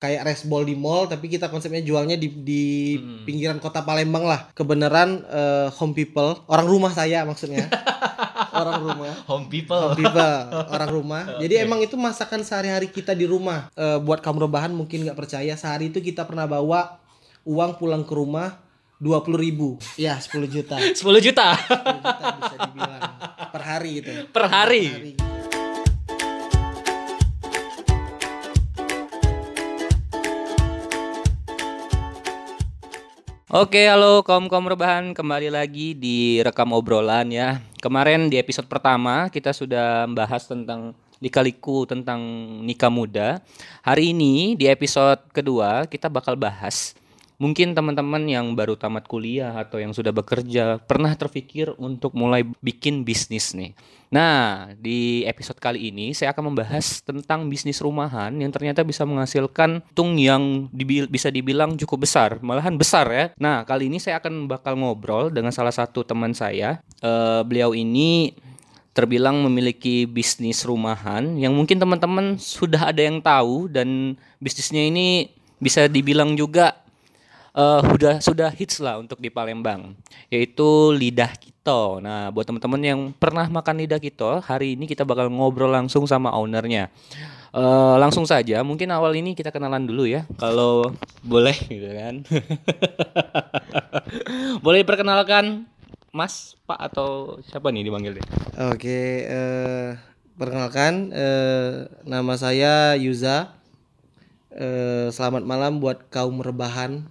kayak 0.00 0.24
resbol 0.24 0.64
di 0.64 0.72
mall 0.72 1.04
tapi 1.04 1.28
kita 1.28 1.52
konsepnya 1.52 1.84
jualnya 1.84 2.16
di 2.16 2.32
di 2.32 2.64
hmm. 2.96 3.28
pinggiran 3.28 3.60
kota 3.60 3.84
Palembang 3.84 4.24
lah. 4.24 4.48
Kebenaran 4.56 5.20
uh, 5.28 5.68
home 5.76 5.92
people. 5.92 6.40
Orang 6.48 6.66
rumah 6.66 6.90
saya 6.90 7.22
maksudnya. 7.28 7.68
Orang 8.60 8.80
rumah. 8.80 9.12
Home 9.28 9.46
people. 9.52 9.92
Home 9.92 10.00
people 10.00 10.36
orang 10.72 10.90
rumah. 10.90 11.22
Okay. 11.36 11.38
jadi 11.46 11.68
emang 11.68 11.84
itu 11.84 11.94
masakan 11.94 12.42
sehari-hari 12.42 12.90
kita 12.90 13.14
di 13.14 13.28
rumah. 13.28 13.70
Uh, 13.78 14.00
buat 14.02 14.18
kamu 14.24 14.48
rebahan 14.48 14.72
mungkin 14.74 15.06
nggak 15.06 15.14
percaya. 15.14 15.54
Sehari 15.54 15.92
itu 15.92 16.02
kita 16.02 16.26
pernah 16.26 16.48
bawa 16.48 16.98
uang 17.46 17.78
pulang 17.78 18.02
ke 18.02 18.12
rumah 18.16 18.58
dua 18.98 19.22
puluh 19.22 19.38
ribu. 19.38 19.68
Ya 20.00 20.18
10 20.18 20.50
juta. 20.50 20.76
10 20.96 20.98
juta. 20.98 21.46
10 21.56 22.00
juta 22.00 22.26
bisa 22.40 22.56
dibilang. 22.68 23.02
Per 23.52 23.62
hari 23.62 23.90
gitu. 24.02 24.10
Per 24.32 24.44
hari, 24.48 24.82
per 24.88 24.98
hari 24.98 25.29
Oke, 33.50 33.82
halo 33.90 34.22
kaum 34.22 34.46
kaum 34.46 34.62
rebahan, 34.62 35.10
kembali 35.10 35.50
lagi 35.50 35.90
di 35.90 36.38
rekam 36.38 36.70
obrolan 36.70 37.26
ya. 37.34 37.58
Kemarin 37.82 38.30
di 38.30 38.38
episode 38.38 38.70
pertama 38.70 39.26
kita 39.26 39.50
sudah 39.50 40.06
membahas 40.06 40.46
tentang 40.46 40.94
lika-liku 41.18 41.82
tentang 41.82 42.22
nikah 42.62 42.94
muda. 42.94 43.42
Hari 43.82 44.14
ini 44.14 44.54
di 44.54 44.70
episode 44.70 45.18
kedua 45.34 45.82
kita 45.90 46.06
bakal 46.06 46.38
bahas 46.38 46.94
Mungkin 47.40 47.72
teman-teman 47.72 48.20
yang 48.28 48.52
baru 48.52 48.76
tamat 48.76 49.08
kuliah 49.08 49.56
atau 49.56 49.80
yang 49.80 49.96
sudah 49.96 50.12
bekerja 50.12 50.76
pernah 50.84 51.16
terpikir 51.16 51.72
untuk 51.80 52.12
mulai 52.12 52.44
bikin 52.60 53.00
bisnis 53.00 53.56
nih. 53.56 53.72
Nah, 54.12 54.68
di 54.76 55.24
episode 55.24 55.56
kali 55.56 55.88
ini 55.88 56.12
saya 56.12 56.36
akan 56.36 56.52
membahas 56.52 57.00
tentang 57.00 57.48
bisnis 57.48 57.80
rumahan 57.80 58.28
yang 58.36 58.52
ternyata 58.52 58.84
bisa 58.84 59.08
menghasilkan 59.08 59.80
tung 59.96 60.20
yang 60.20 60.68
dibil 60.68 61.08
bisa 61.08 61.32
dibilang 61.32 61.80
cukup 61.80 62.04
besar, 62.04 62.36
malahan 62.44 62.76
besar 62.76 63.08
ya. 63.08 63.32
Nah, 63.40 63.64
kali 63.64 63.88
ini 63.88 63.96
saya 63.96 64.20
akan 64.20 64.44
bakal 64.44 64.76
ngobrol 64.76 65.32
dengan 65.32 65.48
salah 65.48 65.72
satu 65.72 66.04
teman 66.04 66.36
saya. 66.36 66.84
Uh, 67.00 67.40
beliau 67.40 67.72
ini 67.72 68.36
terbilang 68.92 69.40
memiliki 69.48 70.04
bisnis 70.04 70.60
rumahan 70.66 71.40
yang 71.40 71.56
mungkin 71.56 71.80
teman-teman 71.80 72.36
sudah 72.36 72.92
ada 72.92 73.00
yang 73.00 73.22
tahu 73.24 73.70
dan 73.72 74.18
bisnisnya 74.42 74.92
ini 74.92 75.32
bisa 75.56 75.86
dibilang 75.86 76.34
juga 76.34 76.76
uh, 77.54 77.80
sudah 77.82 78.14
sudah 78.22 78.50
hits 78.52 78.78
lah 78.78 78.98
untuk 79.00 79.18
di 79.18 79.30
Palembang 79.32 79.94
yaitu 80.30 80.94
lidah 80.94 81.30
kito. 81.38 81.98
Nah 81.98 82.30
buat 82.30 82.46
teman-teman 82.46 82.80
yang 82.82 83.00
pernah 83.14 83.46
makan 83.50 83.82
lidah 83.82 83.98
kito, 83.98 84.38
hari 84.42 84.78
ini 84.78 84.86
kita 84.86 85.02
bakal 85.02 85.30
ngobrol 85.30 85.70
langsung 85.70 86.06
sama 86.06 86.30
ownernya. 86.34 86.90
Uh, 87.50 87.98
langsung 87.98 88.22
saja, 88.30 88.62
mungkin 88.62 88.86
awal 88.94 89.10
ini 89.18 89.34
kita 89.34 89.50
kenalan 89.50 89.82
dulu 89.82 90.06
ya, 90.06 90.22
kalau 90.38 90.94
boleh 91.26 91.58
gitu 91.66 91.90
kan. 91.90 92.22
boleh 94.64 94.86
perkenalkan 94.86 95.66
Mas, 96.14 96.54
Pak 96.62 96.78
atau 96.90 97.42
siapa 97.50 97.74
nih 97.74 97.90
dipanggil 97.90 98.22
deh? 98.22 98.26
Oke, 98.70 99.26
uh, 99.26 99.98
perkenalkan 100.38 101.10
uh, 101.10 101.90
nama 102.06 102.34
saya 102.38 102.94
Yuza. 102.94 103.50
Uh, 104.50 105.10
selamat 105.14 105.46
malam 105.46 105.78
buat 105.78 106.06
kaum 106.10 106.42
rebahan 106.42 107.06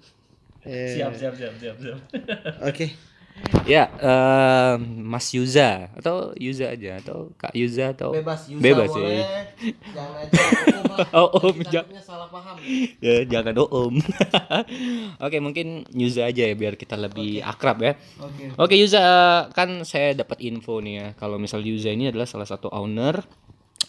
Eh. 0.68 1.00
Siap, 1.00 1.16
siap, 1.16 1.34
siap, 1.36 1.54
siap, 1.56 1.76
siap. 1.80 2.00
Oke. 2.70 2.76
Okay. 2.76 2.90
Ya, 3.64 3.88
uh, 4.04 4.76
Mas 4.84 5.32
Yuza 5.32 5.88
atau 5.96 6.36
Yuza 6.36 6.76
aja 6.76 7.00
atau 7.00 7.32
Kak 7.40 7.56
Yuza 7.56 7.96
atau 7.96 8.12
bebas 8.12 8.52
Yuza 8.52 8.60
bebas 8.60 8.92
boleh. 8.92 9.24
Ya. 9.24 9.28
Jangan 9.96 10.16
aja 10.20 10.42
oh, 11.24 11.30
om 11.48 11.58
jangan 11.64 12.02
salah 12.04 12.28
paham. 12.28 12.60
ya, 13.00 13.24
jangan 13.24 13.56
oh, 13.64 13.88
om. 13.88 13.96
Oke, 15.26 15.40
mungkin 15.40 15.88
Yuza 15.96 16.28
aja 16.28 16.52
ya 16.52 16.56
biar 16.58 16.76
kita 16.76 17.00
lebih 17.00 17.40
okay. 17.40 17.48
akrab 17.48 17.78
ya. 17.80 17.94
Oke. 18.20 18.34
Okay. 18.36 18.48
Oke, 18.60 18.76
Yuza 18.76 19.04
kan 19.56 19.88
saya 19.88 20.20
dapat 20.20 20.44
info 20.44 20.84
nih 20.84 20.94
ya 21.00 21.08
kalau 21.16 21.40
misal 21.40 21.64
Yuza 21.64 21.96
ini 21.96 22.12
adalah 22.12 22.28
salah 22.28 22.50
satu 22.50 22.68
owner 22.76 23.24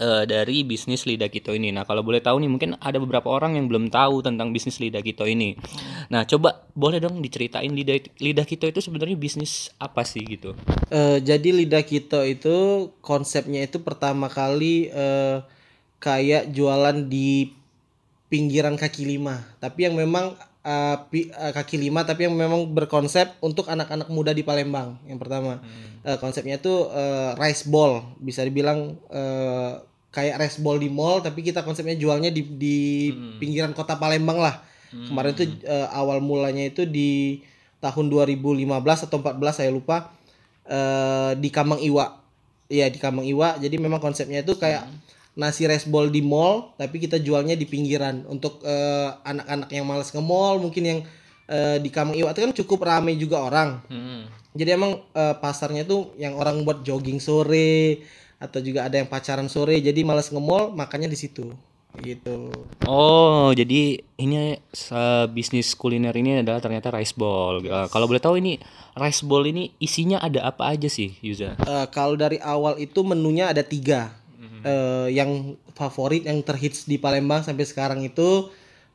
uh, 0.00 0.24
dari 0.24 0.64
bisnis 0.64 1.04
lidah 1.04 1.28
kito 1.28 1.52
ini. 1.52 1.70
Nah, 1.70 1.84
kalau 1.84 2.00
boleh 2.00 2.24
tahu 2.24 2.40
nih 2.40 2.50
mungkin 2.50 2.70
ada 2.80 2.96
beberapa 2.96 3.28
orang 3.28 3.60
yang 3.60 3.68
belum 3.68 3.92
tahu 3.92 4.24
tentang 4.24 4.50
bisnis 4.50 4.80
lidah 4.80 5.04
kito 5.04 5.28
ini. 5.28 5.54
Nah, 6.10 6.26
coba 6.26 6.66
boleh 6.74 6.98
dong 6.98 7.22
diceritain 7.22 7.70
lidah 7.70 8.02
lidah 8.18 8.42
kito 8.42 8.66
itu 8.66 8.82
sebenarnya 8.82 9.14
bisnis 9.14 9.70
apa 9.78 10.02
sih 10.02 10.26
gitu? 10.26 10.58
Uh, 10.90 11.22
jadi 11.22 11.54
lidah 11.54 11.86
kito 11.86 12.18
itu 12.26 12.90
konsepnya 12.98 13.62
itu 13.62 13.78
pertama 13.78 14.26
kali 14.26 14.90
uh, 14.90 15.46
kayak 16.02 16.50
jualan 16.50 17.06
di 17.06 17.54
pinggiran 18.26 18.74
kaki 18.74 19.06
lima, 19.06 19.42
tapi 19.62 19.86
yang 19.86 19.94
memang 19.94 20.34
uh, 20.66 20.96
pi, 21.06 21.30
uh, 21.30 21.54
kaki 21.54 21.78
lima 21.78 22.02
tapi 22.02 22.26
yang 22.26 22.34
memang 22.34 22.66
berkonsep 22.74 23.38
untuk 23.38 23.70
anak-anak 23.70 24.10
muda 24.10 24.34
di 24.34 24.42
Palembang 24.46 24.98
yang 25.06 25.18
pertama 25.18 25.58
hmm. 25.58 26.06
uh, 26.06 26.18
konsepnya 26.18 26.60
itu 26.60 26.90
uh, 26.90 27.34
rice 27.38 27.66
ball 27.66 28.06
bisa 28.22 28.44
dibilang 28.46 28.94
uh, 29.10 29.82
kayak 30.10 30.42
resbol 30.42 30.76
di 30.76 30.90
mall 30.90 31.22
tapi 31.22 31.46
kita 31.46 31.62
konsepnya 31.62 31.94
jualnya 31.94 32.34
di 32.34 32.42
di 32.42 32.78
hmm. 33.14 33.38
pinggiran 33.38 33.72
kota 33.72 33.94
Palembang 33.96 34.42
lah. 34.42 34.69
Hmm. 34.90 35.06
Kemarin 35.06 35.30
itu 35.34 35.44
uh, 35.66 35.88
awal 35.94 36.18
mulanya 36.18 36.66
itu 36.66 36.86
di 36.86 37.42
tahun 37.80 38.12
2015 38.12 38.66
atau 39.08 39.16
14 39.22 39.40
saya 39.54 39.70
lupa 39.72 40.12
uh, 40.68 41.32
di 41.38 41.48
Kamang 41.48 41.80
Iwa. 41.80 42.20
Iya 42.70 42.90
di 42.90 42.98
Kamang 42.98 43.26
Iwa. 43.26 43.56
Jadi 43.56 43.78
memang 43.78 44.02
konsepnya 44.02 44.42
itu 44.42 44.58
kayak 44.58 44.86
hmm. 44.86 44.98
nasi 45.38 45.64
resbol 45.64 46.10
di 46.10 46.20
mall 46.20 46.74
tapi 46.76 46.98
kita 46.98 47.22
jualnya 47.22 47.54
di 47.54 47.64
pinggiran 47.64 48.26
untuk 48.26 48.60
anak 48.66 48.74
eh, 48.74 49.10
anak-anak 49.30 49.68
yang 49.70 49.86
malas 49.86 50.10
ke 50.10 50.18
mall 50.18 50.58
mungkin 50.58 50.82
yang 50.82 50.98
uh, 51.46 51.78
di 51.78 51.88
Kamang 51.88 52.18
Iwa 52.18 52.34
itu 52.34 52.40
kan 52.42 52.54
cukup 52.54 52.78
ramai 52.86 53.14
juga 53.14 53.42
orang. 53.46 53.80
Hmm. 53.86 54.26
Jadi 54.50 54.70
emang 54.74 54.98
uh, 55.14 55.34
pasarnya 55.38 55.86
tuh 55.86 56.10
yang 56.18 56.34
orang 56.34 56.66
buat 56.66 56.82
jogging 56.82 57.22
sore 57.22 58.02
atau 58.40 58.58
juga 58.64 58.88
ada 58.88 58.96
yang 58.96 59.06
pacaran 59.06 59.52
sore 59.52 59.76
jadi 59.84 60.00
malas 60.00 60.32
nge-mall 60.32 60.72
makanya 60.72 61.12
di 61.12 61.14
situ 61.20 61.52
gitu. 61.98 62.54
Oh, 62.86 63.50
jadi 63.50 63.98
ini 64.16 64.62
uh, 64.94 65.26
bisnis 65.26 65.74
kuliner 65.74 66.14
ini 66.14 66.40
adalah 66.40 66.62
ternyata 66.62 66.94
rice 66.94 67.14
ball. 67.18 67.66
Uh, 67.66 67.90
kalau 67.90 68.06
boleh 68.06 68.22
tahu 68.22 68.38
ini 68.38 68.62
rice 68.94 69.26
ball 69.26 69.42
ini 69.46 69.74
isinya 69.82 70.22
ada 70.22 70.46
apa 70.46 70.70
aja 70.70 70.86
sih, 70.86 71.18
Yuza? 71.18 71.58
Uh, 71.66 71.86
kalau 71.90 72.14
dari 72.14 72.38
awal 72.38 72.78
itu 72.78 73.02
menunya 73.02 73.50
ada 73.50 73.66
tiga. 73.66 74.14
Mm-hmm. 74.38 74.60
Uh, 74.62 75.08
yang 75.10 75.30
favorit 75.74 76.24
yang 76.24 76.38
terhits 76.46 76.86
di 76.86 76.96
Palembang 76.96 77.42
sampai 77.42 77.66
sekarang 77.66 78.00
itu 78.06 78.48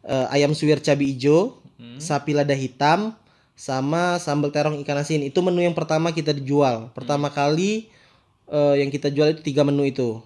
uh, 0.07 0.27
ayam 0.31 0.55
suwir 0.55 0.79
cabai 0.79 1.11
hijau, 1.11 1.59
mm-hmm. 1.77 1.99
sapi 1.99 2.31
lada 2.31 2.55
hitam, 2.55 3.13
sama 3.53 4.17
sambal 4.23 4.49
terong 4.55 4.79
ikan 4.81 5.03
asin. 5.03 5.21
Itu 5.23 5.43
menu 5.43 5.61
yang 5.61 5.75
pertama 5.75 6.15
kita 6.15 6.31
dijual. 6.31 6.89
Pertama 6.95 7.27
mm-hmm. 7.27 7.39
kali 7.39 7.71
uh, 8.49 8.75
yang 8.79 8.87
kita 8.87 9.11
jual 9.11 9.35
itu 9.35 9.41
tiga 9.43 9.61
menu 9.67 9.83
itu. 9.85 10.23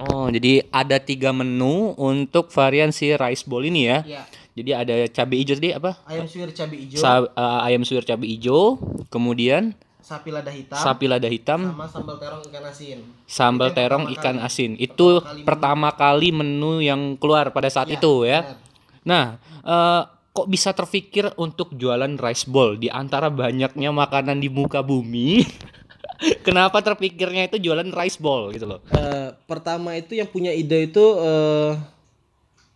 Oh, 0.00 0.28
jadi 0.32 0.64
ada 0.72 0.96
tiga 0.96 1.34
menu 1.36 1.92
untuk 2.00 2.48
varian 2.48 2.94
si 2.94 3.12
rice 3.12 3.44
bowl 3.44 3.64
ini 3.66 3.88
ya. 3.88 3.98
Iya. 4.06 4.22
Jadi 4.52 4.70
ada 4.76 4.94
cabai 5.08 5.36
hijau 5.40 5.56
tadi 5.56 5.70
apa? 5.72 5.90
Ayam 6.04 6.28
suwir 6.28 6.52
cabai 6.52 6.78
hijau. 6.84 7.00
Sa 7.00 7.24
uh, 7.24 7.60
ayam 7.64 7.82
suwir 7.88 8.04
cabai 8.04 8.28
hijau, 8.36 8.76
kemudian 9.08 9.72
sapi 10.04 10.28
lada 10.28 10.52
hitam. 10.52 10.76
Sapi 10.76 11.04
lada 11.08 11.28
hitam. 11.28 11.60
Sama 11.72 11.86
sambal 11.88 12.16
terong 12.20 12.44
ikan 12.52 12.64
asin. 12.68 12.98
Sambal 13.24 13.68
itu 13.72 13.76
terong 13.80 14.04
ikan 14.12 14.36
kali. 14.36 14.46
asin. 14.48 14.70
Itu 14.76 15.24
pertama 15.24 15.32
kali, 15.32 15.44
pertama 15.48 15.88
kali 15.96 16.28
menu 16.36 16.72
yang 16.84 17.16
keluar 17.16 17.48
pada 17.56 17.72
saat 17.72 17.88
ya, 17.88 17.96
itu 17.96 18.28
ya. 18.28 18.44
Benar. 18.44 18.60
Nah, 19.08 19.24
uh, 19.64 20.02
kok 20.32 20.48
bisa 20.48 20.76
terpikir 20.76 21.32
untuk 21.40 21.72
jualan 21.76 22.16
rice 22.20 22.44
bowl 22.44 22.76
di 22.76 22.92
antara 22.92 23.32
banyaknya 23.32 23.88
makanan 23.88 24.36
di 24.40 24.48
muka 24.52 24.84
bumi? 24.84 25.44
Kenapa 26.46 26.78
terpikirnya 26.80 27.50
itu 27.50 27.58
jualan 27.58 27.88
rice 27.90 28.18
ball 28.18 28.54
gitu 28.54 28.66
loh? 28.66 28.80
Uh, 28.92 29.34
pertama 29.46 29.94
itu 29.98 30.18
yang 30.18 30.28
punya 30.30 30.54
ide 30.54 30.90
itu 30.90 31.02
uh, 31.02 31.76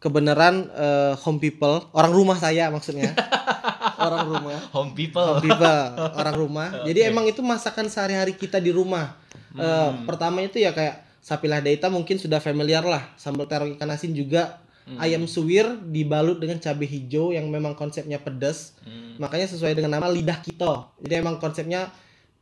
kebenaran 0.03 0.71
uh, 0.75 1.15
home 1.23 1.41
people, 1.41 1.89
orang 1.91 2.13
rumah 2.13 2.39
saya 2.39 2.69
maksudnya. 2.71 3.11
orang 4.07 4.25
rumah. 4.29 4.59
Home 4.77 4.93
people. 4.93 5.25
Home 5.39 5.45
people, 5.45 5.83
orang 6.21 6.35
rumah. 6.37 6.69
okay. 6.71 6.93
Jadi 6.93 7.01
emang 7.11 7.25
itu 7.27 7.41
masakan 7.41 7.89
sehari-hari 7.89 8.37
kita 8.37 8.61
di 8.61 8.71
rumah. 8.71 9.17
Hmm. 9.57 9.61
Uh, 9.61 9.91
pertama 10.05 10.45
itu 10.45 10.61
ya 10.61 10.71
kayak 10.71 11.03
sapi 11.25 11.51
lada 11.51 11.67
hitam 11.67 11.97
mungkin 11.97 12.21
sudah 12.21 12.39
familiar 12.39 12.85
lah. 12.85 13.03
Sambal 13.19 13.49
terong 13.49 13.75
ikan 13.75 13.91
asin 13.91 14.13
juga. 14.13 14.63
Hmm. 14.87 15.03
Ayam 15.03 15.27
suwir 15.27 15.67
dibalut 15.83 16.39
dengan 16.39 16.63
cabai 16.63 16.87
hijau 16.87 17.35
yang 17.35 17.51
memang 17.51 17.75
konsepnya 17.75 18.23
pedas. 18.23 18.79
Hmm. 18.87 19.19
Makanya 19.19 19.51
sesuai 19.51 19.75
dengan 19.75 19.99
nama 19.99 20.07
lidah 20.07 20.39
kito. 20.39 20.87
Jadi 21.03 21.15
emang 21.19 21.43
konsepnya 21.43 21.91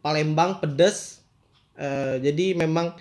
Palembang 0.05 0.61
pedas 0.61 1.25
uh, 1.81 2.21
jadi 2.21 2.53
memang 2.53 2.93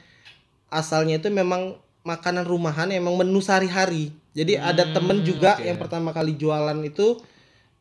asalnya 0.71 1.19
itu 1.19 1.27
memang 1.29 1.75
makanan 2.03 2.43
rumahan 2.43 2.91
emang 2.91 3.15
menu 3.15 3.39
sehari-hari. 3.39 4.11
Jadi 4.33 4.57
hmm, 4.57 4.65
ada 4.65 4.83
temen 4.91 5.21
juga 5.21 5.55
okay. 5.55 5.71
yang 5.71 5.77
pertama 5.79 6.09
kali 6.09 6.35
jualan 6.35 6.75
itu 6.83 7.21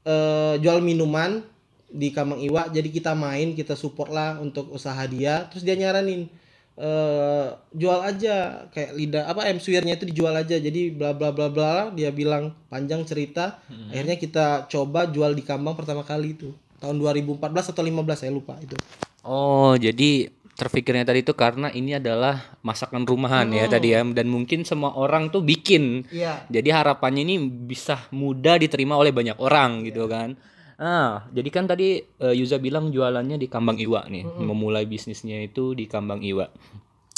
uh, 0.05 0.55
jual 0.61 0.85
minuman 0.85 1.43
di 1.89 2.13
Kamang 2.13 2.39
Iwa. 2.45 2.69
Jadi 2.71 2.93
kita 2.93 3.17
main 3.17 3.57
kita 3.57 3.75
support 3.75 4.13
lah 4.13 4.39
untuk 4.39 4.71
usaha 4.71 5.01
dia. 5.09 5.49
Terus 5.51 5.65
dia 5.67 5.75
nyaranin 5.75 6.29
eh 6.77 7.49
jual 7.73 7.99
aja. 8.05 8.69
Kayak 8.71 8.91
lidah 8.95 9.25
apa 9.27 9.49
M 9.49 9.59
Swirnya 9.59 9.97
itu 9.99 10.07
dijual 10.07 10.37
aja. 10.37 10.61
Jadi 10.61 10.93
bla 10.93 11.17
bla 11.17 11.35
bla 11.35 11.49
bla 11.51 11.91
dia 11.91 12.13
bilang 12.13 12.53
panjang 12.69 13.03
cerita. 13.09 13.59
Akhirnya 13.91 14.17
kita 14.21 14.47
coba 14.71 15.09
jual 15.09 15.33
di 15.35 15.43
Kambang 15.43 15.75
pertama 15.75 16.05
kali 16.05 16.37
itu. 16.37 16.53
Tahun 16.79 16.99
2014 16.99 17.39
atau 17.71 17.83
15 17.83 18.19
saya 18.19 18.35
lupa 18.35 18.59
itu 18.59 18.75
Oh, 19.23 19.79
jadi 19.79 20.31
terpikirnya 20.53 21.09
tadi 21.09 21.25
itu 21.25 21.33
karena 21.33 21.73
ini 21.73 21.97
adalah 21.97 22.59
masakan 22.61 23.09
rumahan 23.09 23.49
ya 23.51 23.67
tadi 23.67 23.97
ya 23.97 24.05
dan 24.05 24.29
mungkin 24.29 24.63
semua 24.69 24.95
orang 24.95 25.33
tuh 25.33 25.41
bikin. 25.43 26.07
iya 26.13 26.45
Jadi 26.47 26.69
harapannya 26.71 27.23
ini 27.25 27.37
bisa 27.49 28.07
mudah 28.13 28.61
diterima 28.61 28.95
oleh 28.95 29.11
banyak 29.11 29.39
orang 29.41 29.83
gitu 29.89 30.07
kan. 30.07 30.37
Ah, 30.83 31.31
jadi 31.31 31.49
kan 31.55 31.65
tadi 31.71 32.03
eh, 32.03 32.35
Yuza 32.35 32.59
bilang 32.59 32.91
jualannya 32.91 33.39
di 33.39 33.47
Kambang 33.47 33.79
Iwa 33.79 34.03
nih, 34.11 34.27
memulai 34.43 34.83
bisnisnya 34.83 35.39
itu 35.39 35.79
di 35.79 35.87
Kambang 35.87 36.21
Iwa. 36.27 36.47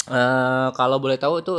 Eh, 0.05 0.67
kalau 0.77 1.01
boleh 1.01 1.17
tahu 1.17 1.41
itu 1.41 1.55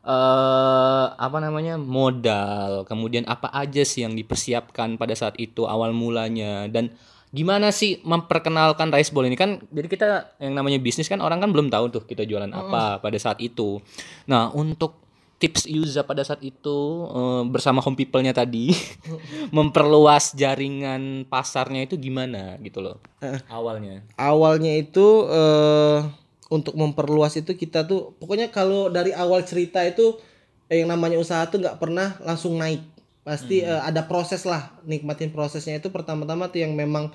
eh 0.00 1.06
apa 1.12 1.38
namanya 1.44 1.76
modal, 1.76 2.88
kemudian 2.88 3.28
apa 3.28 3.52
aja 3.52 3.84
sih 3.84 4.06
yang 4.06 4.16
dipersiapkan 4.16 4.96
pada 4.96 5.12
saat 5.12 5.36
itu 5.36 5.68
awal 5.68 5.92
mulanya 5.92 6.70
dan 6.72 6.94
gimana 7.30 7.70
sih 7.70 8.02
memperkenalkan 8.02 8.90
rice 8.90 9.14
bowl 9.14 9.26
ini? 9.26 9.38
Kan 9.38 9.62
jadi 9.70 9.86
kita 9.86 10.06
yang 10.42 10.54
namanya 10.58 10.82
bisnis 10.82 11.06
kan 11.06 11.22
orang 11.22 11.38
kan 11.38 11.50
belum 11.50 11.70
tahu 11.70 11.90
tuh 11.90 12.02
kita 12.06 12.26
jualan 12.26 12.50
apa 12.50 12.98
pada 12.98 13.18
saat 13.18 13.38
itu. 13.38 13.78
Nah, 14.26 14.50
untuk 14.50 15.00
tips 15.40 15.64
Yuza 15.64 16.04
pada 16.04 16.20
saat 16.20 16.44
itu 16.44 16.78
eh, 17.08 17.42
bersama 17.48 17.80
home 17.80 17.96
people-nya 17.96 18.36
tadi 18.36 18.76
memperluas 19.56 20.36
jaringan 20.36 21.24
pasarnya 21.24 21.88
itu 21.88 21.96
gimana 21.96 22.60
gitu 22.60 22.84
loh 22.84 23.00
awalnya? 23.48 24.04
awalnya 24.20 24.76
itu 24.76 25.24
eh 25.32 26.04
untuk 26.52 26.76
memperluas 26.76 27.40
itu 27.40 27.56
kita 27.56 27.88
tuh 27.88 28.12
pokoknya 28.20 28.52
kalau 28.52 28.92
dari 28.92 29.16
awal 29.16 29.40
cerita 29.46 29.80
itu 29.86 30.18
yang 30.68 30.92
namanya 30.92 31.16
usaha 31.16 31.46
tuh 31.48 31.62
nggak 31.62 31.78
pernah 31.80 32.20
langsung 32.22 32.58
naik 32.60 32.84
pasti 33.20 33.62
eh, 33.62 33.82
ada 33.82 34.04
proses 34.08 34.42
lah 34.48 34.74
nikmatin 34.88 35.30
prosesnya. 35.30 35.76
Itu 35.76 35.92
pertama-tama 35.92 36.48
tuh 36.48 36.64
yang 36.64 36.72
memang 36.74 37.12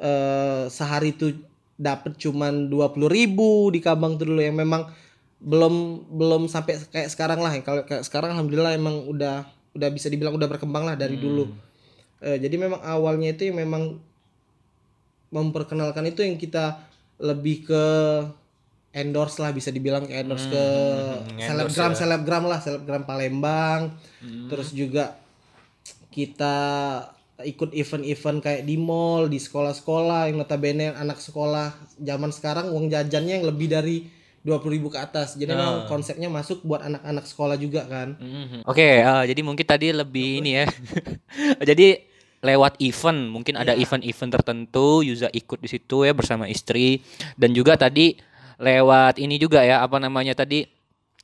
eh, 0.00 0.66
sehari 0.72 1.12
itu 1.12 1.36
dapat 1.76 2.14
cuman 2.20 2.70
dua 2.70 2.92
puluh 2.92 3.08
ribu 3.10 3.72
di 3.72 3.80
Kabang 3.82 4.20
tuh 4.20 4.28
dulu 4.28 4.38
yang 4.38 4.54
memang 4.54 4.86
belum 5.42 6.06
belum 6.14 6.46
sampai 6.46 6.78
kayak 6.90 7.10
sekarang 7.10 7.42
lah. 7.42 7.52
Kalau 7.66 7.82
kayak 7.82 8.06
sekarang 8.06 8.38
alhamdulillah 8.38 8.78
emang 8.78 9.08
udah 9.10 9.42
udah 9.72 9.88
bisa 9.88 10.12
dibilang 10.12 10.36
udah 10.36 10.46
berkembang 10.46 10.84
lah 10.86 10.94
dari 10.94 11.16
dulu. 11.18 11.48
Eh, 12.22 12.38
jadi 12.38 12.54
memang 12.54 12.78
awalnya 12.86 13.34
itu 13.34 13.50
yang 13.50 13.58
memang 13.58 13.98
memperkenalkan 15.32 16.06
itu 16.06 16.22
yang 16.22 16.36
kita 16.36 16.86
lebih 17.16 17.64
ke 17.64 17.84
endorse 18.92 19.40
lah 19.40 19.48
bisa 19.50 19.72
dibilang 19.72 20.04
ke 20.04 20.12
endorse 20.12 20.44
ke 20.52 20.64
selebgram 21.40 21.96
selebgram 21.96 22.44
lah 22.44 22.60
selebgram 22.60 23.02
Palembang. 23.08 23.96
Terus 24.22 24.76
juga 24.76 25.18
kita 26.12 26.56
ikut 27.42 27.74
event-event 27.74 28.38
kayak 28.38 28.62
di 28.62 28.76
mall 28.78 29.26
di 29.26 29.40
sekolah-sekolah 29.40 30.30
yang 30.30 30.38
notabene 30.38 30.94
anak 30.94 31.18
sekolah 31.18 31.74
zaman 31.98 32.30
sekarang 32.30 32.70
uang 32.70 32.92
jajannya 32.92 33.42
yang 33.42 33.46
lebih 33.48 33.68
dari 33.72 33.96
20.000 34.42 34.74
ribu 34.74 34.90
ke 34.90 34.98
atas. 34.98 35.38
Jadi 35.38 35.54
memang 35.54 35.86
konsepnya 35.86 36.26
masuk 36.26 36.66
buat 36.66 36.82
anak-anak 36.82 37.24
sekolah 37.30 37.56
juga 37.56 37.86
kan. 37.86 38.18
Oke 38.66 39.00
eh, 39.00 39.22
jadi 39.30 39.40
mungkin 39.46 39.66
tadi 39.66 39.94
lebih 39.94 40.42
ini 40.42 40.50
ya. 40.62 40.66
Jadi 41.70 42.10
lewat 42.42 42.82
event 42.82 43.30
mungkin 43.30 43.54
ada 43.54 43.70
event-event 43.78 44.34
tertentu 44.34 45.06
Yuza 45.06 45.30
ikut 45.30 45.62
di 45.62 45.70
situ 45.70 46.02
ya 46.02 46.10
bersama 46.10 46.50
istri. 46.50 46.98
Dan 47.38 47.54
juga 47.54 47.78
tadi 47.78 48.18
lewat 48.58 49.22
ini 49.22 49.38
juga 49.38 49.62
ya 49.62 49.82
apa 49.82 50.02
namanya 50.02 50.34
tadi 50.34 50.66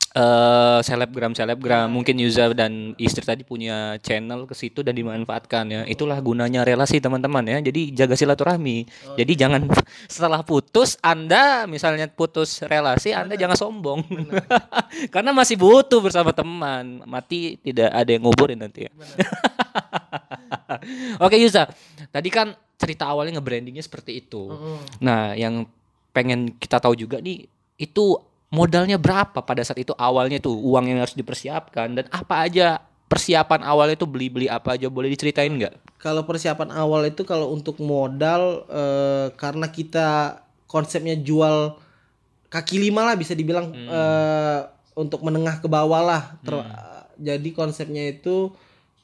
eh 0.09 0.81
selebgram 0.83 1.37
selebgram 1.37 1.93
mungkin 1.93 2.17
Yuza 2.17 2.49
dan 2.57 2.97
istri 2.97 3.23
tadi 3.23 3.45
punya 3.45 4.01
channel 4.01 4.49
ke 4.49 4.57
situ 4.57 4.81
dan 4.81 4.97
dimanfaatkan 4.97 5.69
ya. 5.69 5.81
Itulah 5.85 6.17
gunanya 6.25 6.65
relasi 6.65 6.99
teman-teman 6.99 7.45
ya. 7.45 7.61
Jadi 7.61 7.93
jaga 7.93 8.17
silaturahmi. 8.17 8.89
Jadi 9.15 9.33
jangan 9.37 9.69
setelah 10.11 10.41
putus 10.43 10.97
anda 11.05 11.69
misalnya 11.69 12.09
putus 12.09 12.65
relasi 12.65 13.13
anda 13.13 13.37
jangan 13.37 13.55
sombong. 13.55 14.01
Karena 15.15 15.31
masih 15.37 15.61
butuh 15.61 16.01
bersama 16.01 16.33
teman. 16.33 17.05
Mati 17.05 17.61
tidak 17.61 17.93
ada 17.93 18.11
yang 18.11 18.25
nguburin 18.25 18.59
nanti 18.59 18.89
ya. 18.89 18.93
Oke 21.25 21.37
Yuza, 21.37 21.69
tadi 22.11 22.33
kan 22.33 22.57
cerita 22.81 23.07
awalnya 23.07 23.39
nge-brandingnya 23.39 23.85
seperti 23.85 24.25
itu. 24.25 24.49
Nah, 25.05 25.35
yang 25.35 25.67
pengen 26.15 26.55
kita 26.55 26.79
tahu 26.79 26.95
juga 26.95 27.19
nih, 27.19 27.51
itu 27.79 28.19
modalnya 28.49 28.97
berapa 28.97 29.41
pada 29.45 29.63
saat 29.65 29.81
itu? 29.81 29.93
Awalnya 29.97 30.41
tuh 30.41 30.57
uang 30.57 30.89
yang 30.89 31.01
harus 31.05 31.17
dipersiapkan 31.17 31.95
dan 31.97 32.05
apa 32.09 32.45
aja 32.45 32.81
persiapan 33.09 33.65
awalnya 33.65 33.97
itu 33.97 34.09
beli-beli 34.09 34.49
apa 34.49 34.77
aja? 34.77 34.89
Boleh 34.93 35.13
diceritain 35.13 35.53
nggak? 35.53 35.89
kalau 35.99 36.23
persiapan 36.25 36.71
awal 36.71 37.11
itu 37.11 37.27
kalau 37.27 37.51
untuk 37.51 37.83
modal 37.83 38.63
eh, 38.71 39.27
karena 39.35 39.67
kita 39.69 40.41
konsepnya 40.71 41.19
jual 41.19 41.75
kaki 42.49 42.79
lima 42.79 43.03
lah 43.03 43.19
bisa 43.19 43.35
dibilang 43.35 43.75
eh, 43.75 44.61
untuk 44.95 45.27
menengah 45.27 45.59
ke 45.59 45.67
bawah 45.67 46.03
lah. 46.03 46.23
Ter- 46.47 46.67
jadi 47.19 47.51
konsepnya 47.51 48.15
itu 48.15 48.55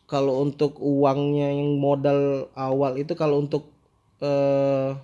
kalau 0.06 0.46
untuk 0.46 0.78
uangnya 0.78 1.50
yang 1.50 1.74
modal 1.82 2.46
awal 2.54 2.94
itu 2.94 3.18
kalau 3.18 3.42
untuk 3.42 3.74
eh, 4.22 4.94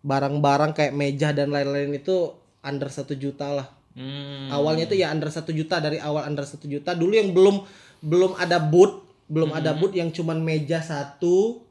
barang-barang 0.00 0.72
kayak 0.72 0.96
meja 0.96 1.36
dan 1.36 1.52
lain-lain 1.52 1.92
itu 1.92 2.32
under 2.64 2.88
satu 2.88 3.16
juta 3.16 3.48
lah. 3.50 3.68
Hmm. 3.90 4.46
awalnya 4.54 4.86
itu 4.86 5.02
ya 5.02 5.10
under 5.10 5.34
satu 5.34 5.50
juta 5.50 5.82
dari 5.82 5.98
awal 5.98 6.26
under 6.30 6.46
satu 6.46 6.70
juta. 6.70 6.94
Dulu 6.94 7.10
yang 7.10 7.34
belum 7.34 7.66
belum 8.00 8.38
ada 8.38 8.62
booth 8.62 9.02
belum 9.30 9.54
ada 9.54 9.74
booth 9.78 9.94
yang 9.94 10.10
cuman 10.10 10.42
meja 10.42 10.82
satu 10.82 11.62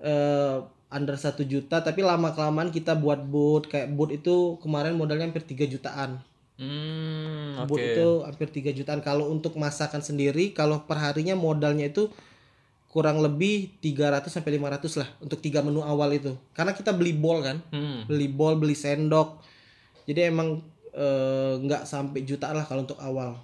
eh 0.00 0.60
under 0.92 1.16
satu 1.16 1.42
juta. 1.42 1.80
Tapi 1.80 2.04
lama 2.04 2.36
kelamaan 2.36 2.68
kita 2.68 2.92
buat 2.92 3.24
booth. 3.24 3.72
Kayak 3.72 3.96
booth 3.96 4.12
itu 4.12 4.60
kemarin 4.60 4.92
modalnya 4.92 5.24
hampir 5.24 5.42
3 5.44 5.64
jutaan. 5.72 6.20
Hmm, 6.60 7.64
booth 7.64 7.80
itu 7.80 8.08
hampir 8.28 8.52
3 8.52 8.76
jutaan. 8.76 9.00
Kalau 9.00 9.32
untuk 9.32 9.56
masakan 9.56 10.04
sendiri 10.04 10.52
kalau 10.52 10.84
perharinya 10.84 11.32
modalnya 11.32 11.88
itu 11.88 12.12
kurang 12.92 13.24
lebih 13.24 13.72
300 13.80 14.28
sampai 14.28 14.60
500 14.60 15.00
lah 15.00 15.08
untuk 15.24 15.40
tiga 15.40 15.64
menu 15.64 15.80
awal 15.80 16.12
itu. 16.12 16.36
Karena 16.52 16.76
kita 16.76 16.92
beli 16.92 17.16
bowl 17.16 17.40
kan. 17.40 17.64
Hmm. 17.72 18.04
beli 18.04 18.28
bowl 18.28 18.60
beli 18.60 18.76
sendok 18.76 19.40
jadi 20.08 20.30
emang 20.32 20.62
eh, 20.92 21.52
nggak 21.62 21.84
sampai 21.88 22.24
jutaan 22.26 22.58
lah 22.58 22.66
kalau 22.66 22.84
untuk 22.84 23.00
awal 23.00 23.38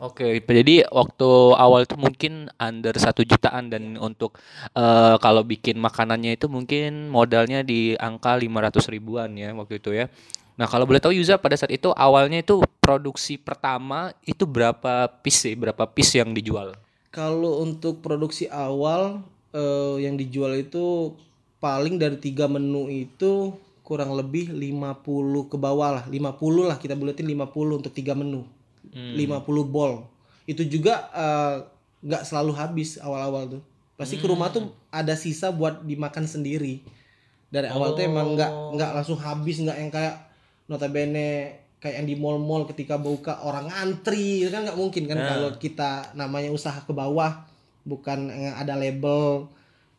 Oke, 0.00 0.40
jadi 0.40 0.88
waktu 0.88 1.28
awal 1.60 1.84
itu 1.84 1.92
mungkin 2.00 2.48
under 2.56 2.96
satu 2.96 3.20
jutaan 3.20 3.68
dan 3.68 4.00
untuk 4.00 4.32
eh, 4.72 5.16
kalau 5.20 5.44
bikin 5.44 5.76
makanannya 5.76 6.40
itu 6.40 6.48
mungkin 6.48 7.12
modalnya 7.12 7.60
di 7.60 8.00
angka 8.00 8.32
500 8.40 8.80
ribuan 8.88 9.36
ya 9.36 9.52
waktu 9.52 9.76
itu 9.76 9.92
ya. 9.92 10.08
Nah 10.56 10.64
kalau 10.64 10.88
boleh 10.88 11.04
tahu 11.04 11.12
Yuza 11.12 11.36
pada 11.36 11.52
saat 11.52 11.68
itu 11.68 11.92
awalnya 11.92 12.40
itu 12.40 12.64
produksi 12.80 13.36
pertama 13.36 14.16
itu 14.24 14.48
berapa 14.48 15.04
piece 15.20 15.44
sih, 15.44 15.52
berapa 15.52 15.84
piece 15.84 16.16
yang 16.16 16.32
dijual? 16.32 16.72
kalau 17.10 17.66
untuk 17.66 18.00
produksi 18.00 18.46
awal 18.48 19.20
eh, 19.50 19.96
yang 20.06 20.14
dijual 20.14 20.54
itu 20.54 21.14
paling 21.58 21.98
dari 21.98 22.16
tiga 22.16 22.46
menu 22.46 22.88
itu 22.88 23.52
kurang 23.90 24.14
lebih 24.14 24.54
50 24.54 25.50
ke 25.50 25.56
bawah 25.58 25.98
lah. 25.98 26.04
50 26.06 26.70
lah 26.70 26.78
kita 26.78 26.94
buletin 26.94 27.26
50 27.26 27.82
untuk 27.82 27.90
tiga 27.90 28.14
menu. 28.14 28.46
50 29.18 29.42
bol 29.66 30.06
itu 30.46 30.62
juga 30.66 31.10
eh, 31.10 31.56
nggak 32.06 32.22
selalu 32.22 32.52
habis 32.54 33.02
awal-awal 33.02 33.58
tuh. 33.58 33.62
Pasti 33.98 34.16
ke 34.16 34.24
rumah 34.24 34.48
tuh 34.48 34.70
ada 34.88 35.12
sisa 35.18 35.50
buat 35.50 35.82
dimakan 35.84 36.24
sendiri. 36.24 36.80
Dari 37.50 37.66
awal 37.66 37.98
tuh 37.98 38.06
emang 38.06 38.38
nggak 38.38 38.52
nggak 38.78 38.90
langsung 38.94 39.18
habis 39.18 39.58
nggak 39.58 39.78
yang 39.78 39.90
kayak 39.90 40.16
notabene 40.70 41.60
kayak 41.82 42.02
yang 42.02 42.06
di 42.06 42.14
mall-mall 42.14 42.68
ketika 42.70 42.94
buka 43.00 43.42
orang 43.42 43.66
ngantri 43.66 44.44
itu 44.44 44.52
kan 44.52 44.68
nggak 44.68 44.78
mungkin 44.78 45.08
kan 45.08 45.18
kalau 45.18 45.50
kita 45.56 46.12
namanya 46.12 46.52
usaha 46.52 46.76
ke 46.76 46.92
bawah 46.92 47.42
bukan 47.88 48.28
yang 48.28 48.54
ada 48.54 48.78
label 48.78 49.50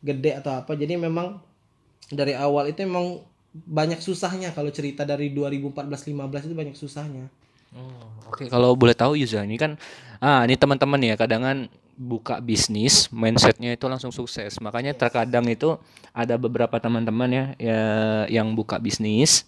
gede 0.02 0.42
atau 0.42 0.58
apa. 0.58 0.74
Jadi 0.74 0.98
memang 0.98 1.38
dari 2.10 2.34
awal 2.34 2.68
itu 2.74 2.82
emang 2.82 3.22
banyak 3.52 4.00
susahnya 4.00 4.50
kalau 4.56 4.72
cerita 4.72 5.04
dari 5.04 5.28
2014-15 5.32 6.48
itu 6.48 6.54
banyak 6.56 6.76
susahnya. 6.76 7.28
Oke, 8.28 8.52
kalau 8.52 8.76
boleh 8.76 8.92
tahu 8.92 9.16
Yuza 9.16 9.44
ini 9.44 9.56
kan 9.56 9.80
ah 10.20 10.44
ini 10.44 10.56
teman-teman 10.60 11.00
ya 11.00 11.14
kadang 11.16 11.68
buka 11.96 12.40
bisnis 12.40 13.08
mindsetnya 13.12 13.76
itu 13.76 13.84
langsung 13.88 14.12
sukses. 14.12 14.56
Makanya 14.60 14.96
terkadang 14.96 15.44
itu 15.48 15.76
ada 16.12 16.36
beberapa 16.40 16.76
teman-teman 16.80 17.28
ya, 17.30 17.44
ya 17.60 17.80
yang 18.28 18.52
buka 18.56 18.80
bisnis 18.80 19.44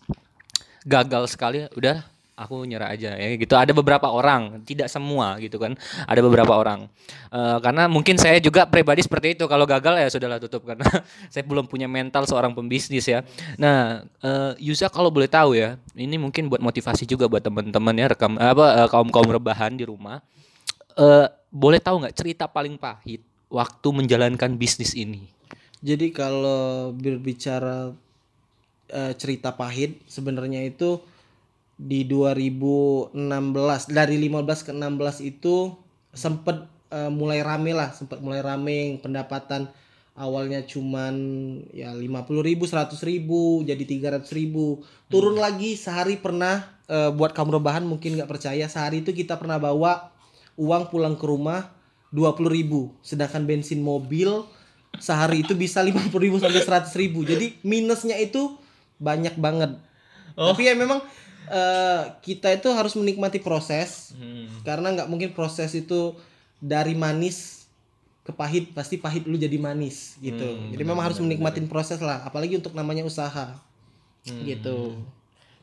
gagal 0.84 1.32
sekali 1.32 1.64
udah 1.72 2.04
aku 2.34 2.66
nyerah 2.66 2.90
aja. 2.90 3.14
Ya 3.14 3.34
gitu. 3.38 3.54
Ada 3.54 3.70
beberapa 3.70 4.10
orang 4.10 4.62
tidak 4.66 4.90
semua 4.90 5.38
gitu 5.38 5.56
kan. 5.58 5.78
Ada 6.06 6.20
beberapa 6.20 6.54
orang. 6.54 6.90
Eh, 7.30 7.58
karena 7.62 7.86
mungkin 7.86 8.18
saya 8.18 8.38
juga 8.42 8.66
pribadi 8.66 9.02
seperti 9.02 9.38
itu. 9.38 9.46
Kalau 9.46 9.64
gagal 9.64 9.94
ya 10.02 10.08
sudahlah 10.10 10.38
tutup. 10.42 10.66
Karena 10.74 10.86
saya 11.30 11.46
belum 11.46 11.70
punya 11.70 11.86
mental 11.86 12.26
seorang 12.26 12.52
pembisnis 12.52 13.06
ya. 13.06 13.22
Nah 13.56 14.02
eh, 14.20 14.52
Yusa 14.60 14.90
kalau 14.90 15.08
boleh 15.08 15.30
tahu 15.30 15.54
ya 15.54 15.78
ini 15.94 16.18
mungkin 16.18 16.50
buat 16.50 16.60
motivasi 16.60 17.06
juga 17.06 17.30
buat 17.30 17.42
teman-teman 17.42 17.94
ya 17.94 18.06
rekam 18.10 18.34
apa 18.36 18.90
kaum 18.90 19.08
kaum 19.08 19.28
rebahan 19.30 19.78
di 19.78 19.86
rumah. 19.86 20.18
Eh, 20.94 21.26
boleh 21.54 21.78
tahu 21.78 22.02
nggak 22.02 22.16
cerita 22.18 22.44
paling 22.50 22.74
pahit 22.78 23.22
waktu 23.50 23.88
menjalankan 23.94 24.58
bisnis 24.58 24.94
ini? 24.98 25.26
Jadi 25.84 26.10
kalau 26.10 26.90
berbicara 26.96 27.94
eh, 28.90 29.12
cerita 29.14 29.54
pahit 29.54 30.02
sebenarnya 30.10 30.64
itu 30.66 30.98
di 31.84 32.08
2016 32.08 33.12
dari 33.92 34.16
15 34.16 34.64
ke 34.64 34.72
16 34.72 35.20
itu 35.20 35.76
sempet 36.16 36.64
eh, 36.88 37.12
mulai 37.12 37.44
rame 37.44 37.76
lah, 37.76 37.92
sempet 37.92 38.24
mulai 38.24 38.40
rame. 38.40 38.96
Pendapatan 39.04 39.68
awalnya 40.16 40.64
cuman 40.64 41.14
ya 41.76 41.92
50.000 41.92 42.40
ribu, 42.40 42.64
100 42.64 42.96
ribu, 43.04 43.60
jadi 43.68 43.84
300 43.84 44.24
ribu. 44.32 44.80
Turun 45.12 45.36
lagi 45.36 45.76
sehari 45.76 46.16
pernah 46.16 46.64
eh, 46.88 47.12
buat 47.12 47.36
kamu 47.36 47.60
rebahan 47.60 47.84
mungkin 47.84 48.16
nggak 48.16 48.32
percaya. 48.32 48.64
Sehari 48.64 49.04
itu 49.04 49.12
kita 49.12 49.36
pernah 49.36 49.60
bawa 49.60 50.08
uang 50.56 50.88
pulang 50.88 51.20
ke 51.20 51.26
rumah 51.28 51.68
20.000 52.16 52.46
ribu 52.46 52.94
sedangkan 53.02 53.42
bensin 53.42 53.82
mobil 53.82 54.46
sehari 55.02 55.42
itu 55.42 55.58
bisa 55.58 55.82
50.000 55.82 56.14
ribu 56.16 56.40
sampai 56.40 56.62
100 56.64 56.88
ribu. 56.96 57.26
Jadi 57.26 57.60
minusnya 57.66 58.16
itu 58.16 58.56
banyak 59.02 59.36
banget. 59.36 59.76
Tapi 60.38 60.62
ya 60.66 60.74
memang 60.78 61.02
eh, 61.48 62.02
kita 62.24 62.52
itu 62.54 62.68
harus 62.72 62.94
menikmati 62.96 63.40
proses. 63.40 64.12
Karena 64.64 64.94
nggak 64.94 65.08
mungkin 65.10 65.30
proses 65.36 65.72
itu 65.76 66.16
dari 66.62 66.96
manis 66.96 67.68
ke 68.24 68.32
pahit 68.32 68.72
pasti 68.72 68.96
pahit 68.96 69.28
lu 69.28 69.36
jadi 69.36 69.60
manis 69.60 70.16
gitu. 70.24 70.72
Jadi 70.72 70.82
memang 70.82 71.04
harus 71.04 71.20
menikmatin 71.20 71.68
proses 71.68 72.00
lah 72.00 72.24
apalagi 72.24 72.56
untuk 72.56 72.72
namanya 72.72 73.04
usaha. 73.04 73.60
Gitu. 74.24 74.96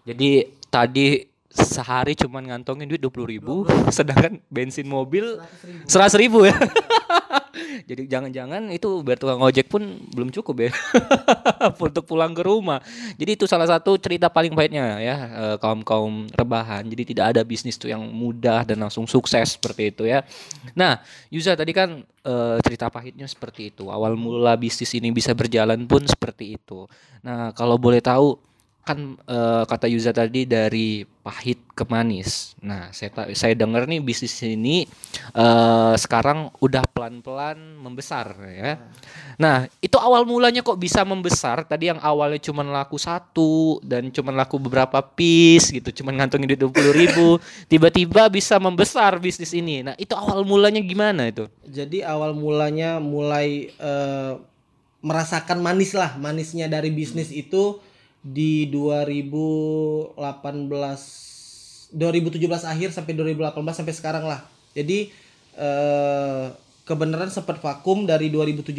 Jadi 0.05 0.53
tadi 0.69 1.25
sehari 1.51 2.13
cuman 2.15 2.53
ngantongin 2.53 2.87
duit 2.87 3.01
dua 3.01 3.27
ribu, 3.27 3.65
sedangkan 3.89 4.39
bensin 4.47 4.85
mobil 4.85 5.41
seratus 5.89 6.15
ribu 6.15 6.45
ya. 6.45 6.55
Jadi 7.89 8.07
jangan-jangan 8.07 8.71
itu 8.71 9.01
biar 9.01 9.17
tukang 9.19 9.41
ojek 9.41 9.67
pun 9.67 9.83
belum 10.11 10.29
cukup 10.31 10.69
ya 10.69 10.71
untuk 11.85 12.07
pulang 12.07 12.31
ke 12.31 12.43
rumah. 12.43 12.79
Jadi 13.19 13.31
itu 13.35 13.45
salah 13.47 13.67
satu 13.67 13.95
cerita 13.99 14.31
paling 14.31 14.55
pahitnya 14.55 14.99
ya 14.99 15.15
kaum 15.59 15.83
kaum 15.83 16.27
rebahan. 16.31 16.87
Jadi 16.87 17.15
tidak 17.15 17.35
ada 17.35 17.41
bisnis 17.43 17.75
tuh 17.75 17.91
yang 17.91 18.01
mudah 18.01 18.63
dan 18.67 18.81
langsung 18.81 19.05
sukses 19.05 19.55
seperti 19.55 19.91
itu 19.91 20.03
ya. 20.07 20.23
Nah, 20.73 21.01
Yuza 21.29 21.55
tadi 21.55 21.71
kan 21.75 22.01
eh, 22.03 22.57
cerita 22.63 22.87
pahitnya 22.87 23.25
seperti 23.25 23.73
itu. 23.73 23.89
Awal 23.89 24.15
mula 24.15 24.55
bisnis 24.55 24.91
ini 24.95 25.11
bisa 25.11 25.35
berjalan 25.35 25.83
pun 25.85 26.03
seperti 26.07 26.55
itu. 26.59 26.87
Nah, 27.21 27.53
kalau 27.53 27.77
boleh 27.77 28.01
tahu 28.01 28.50
kan 28.81 29.13
eh, 29.29 29.63
kata 29.69 29.85
Yuza 29.85 30.09
tadi 30.09 30.49
dari 30.49 31.05
pahit 31.21 31.61
ke 31.77 31.85
manis. 31.85 32.57
Nah, 32.65 32.89
saya 32.89 33.13
saya 33.37 33.53
dengar 33.53 33.85
nih 33.85 34.01
bisnis 34.01 34.33
ini 34.41 34.89
eh, 35.37 35.93
sekarang 36.01 36.49
udah 36.57 36.81
pelan-pelan 36.89 37.77
membesar 37.77 38.33
ya. 38.41 38.81
Nah, 39.37 39.69
itu 39.81 39.97
awal 40.01 40.25
mulanya 40.25 40.65
kok 40.65 40.81
bisa 40.81 41.05
membesar? 41.05 41.61
Tadi 41.65 41.93
yang 41.93 42.01
awalnya 42.01 42.41
cuma 42.41 42.65
laku 42.65 42.97
satu 42.97 43.77
dan 43.85 44.09
cuma 44.09 44.33
laku 44.33 44.57
beberapa 44.57 45.01
piece 45.01 45.69
gitu, 45.73 46.01
cuma 46.01 46.13
ngantongin 46.13 46.49
duit 46.53 46.61
dua 46.61 46.93
ribu, 46.93 47.37
tiba-tiba 47.71 48.29
bisa 48.29 48.57
membesar 48.57 49.17
bisnis 49.21 49.53
ini. 49.53 49.85
Nah, 49.85 49.95
itu 49.97 50.17
awal 50.17 50.41
mulanya 50.41 50.81
gimana 50.81 51.29
itu? 51.29 51.45
Jadi 51.65 52.01
awal 52.01 52.33
mulanya 52.33 52.97
mulai 52.97 53.69
eh, 53.73 54.33
merasakan 55.01 55.61
manis 55.61 55.93
lah, 55.97 56.17
manisnya 56.17 56.69
dari 56.69 56.93
bisnis 56.93 57.33
itu 57.33 57.81
di 58.21 58.69
2018 58.69 60.17
2017 61.91 62.37
akhir 62.63 62.89
sampai 62.95 63.13
2018 63.17 63.57
sampai 63.75 63.93
sekarang 63.93 64.23
lah. 64.29 64.45
Jadi 64.77 65.11
eh 65.57 66.47
kebenaran 66.87 67.29
sempat 67.29 67.59
vakum 67.59 68.07
dari 68.07 68.31
2017 68.31 68.71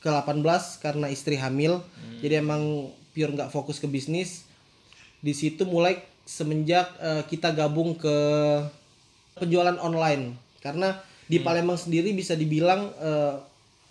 ke 0.00 0.08
18 0.08 0.80
karena 0.80 1.06
istri 1.12 1.36
hamil. 1.36 1.84
Jadi 2.22 2.40
emang 2.40 2.88
pure 3.12 3.34
nggak 3.34 3.52
fokus 3.52 3.76
ke 3.82 3.90
bisnis. 3.90 4.48
Di 5.20 5.36
situ 5.36 5.68
mulai 5.68 6.00
semenjak 6.24 6.88
eh, 7.00 7.22
kita 7.28 7.52
gabung 7.52 8.00
ke 8.00 8.16
penjualan 9.36 9.76
online 9.82 10.40
karena 10.64 10.96
di 11.28 11.40
Palembang 11.40 11.76
sendiri 11.76 12.16
bisa 12.16 12.32
dibilang 12.32 12.88
eh, 12.96 13.34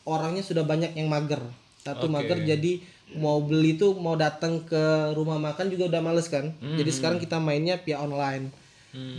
orangnya 0.10 0.42
sudah 0.42 0.66
banyak 0.66 0.98
yang 0.98 1.08
mager 1.10 1.42
satu 1.84 2.08
mager 2.08 2.42
jadi 2.42 2.80
mau 3.14 3.44
beli 3.46 3.78
tuh 3.78 3.94
mau 4.00 4.18
datang 4.18 4.66
ke 4.66 5.14
rumah 5.14 5.38
makan 5.38 5.70
juga 5.70 5.92
udah 5.92 6.02
males 6.02 6.28
kan. 6.32 6.54
Jadi 6.60 6.92
sekarang 6.92 7.20
kita 7.22 7.38
mainnya 7.38 7.78
via 7.82 8.02
online. 8.02 8.50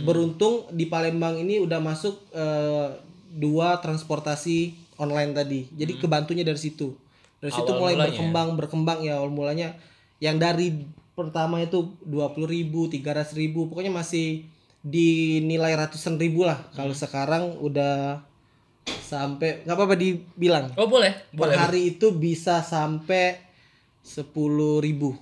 Beruntung 0.07 0.71
di 0.71 0.87
Palembang 0.87 1.35
ini 1.39 1.59
udah 1.59 1.79
masuk 1.83 2.15
eh, 2.31 2.95
dua 3.35 3.79
transportasi 3.83 4.73
online 4.95 5.31
tadi. 5.35 5.67
Jadi 5.75 5.99
kebantunya 5.99 6.47
dari 6.47 6.59
situ. 6.59 6.95
Dari 7.43 7.51
situ 7.51 7.67
Awal 7.67 7.79
mulai 7.79 7.93
mulanya. 7.95 8.07
berkembang 8.09 8.47
berkembang 8.55 8.99
ya 9.03 9.13
awal 9.19 9.31
mulanya. 9.31 9.75
Yang 10.23 10.37
dari 10.39 10.67
pertama 11.15 11.63
itu 11.63 11.95
20.000 12.07 12.47
ribu 12.47 12.87
300 12.91 13.35
ribu 13.39 13.71
pokoknya 13.71 13.91
masih 13.91 14.47
di 14.83 15.39
nilai 15.43 15.75
ratusan 15.75 16.15
ribu 16.15 16.47
lah. 16.47 16.71
Kalau 16.75 16.95
sekarang 16.95 17.59
udah 17.59 18.23
sampai 18.85 19.65
nggak 19.65 19.75
apa-apa 19.75 19.95
dibilang. 19.97 20.71
Oh, 20.77 20.87
boleh. 20.87 21.13
per 21.33 21.51
hari 21.53 21.97
itu 21.97 22.13
bisa 22.15 22.61
sampai 22.61 23.44
10.000 24.05 24.85
ribu. 24.85 25.17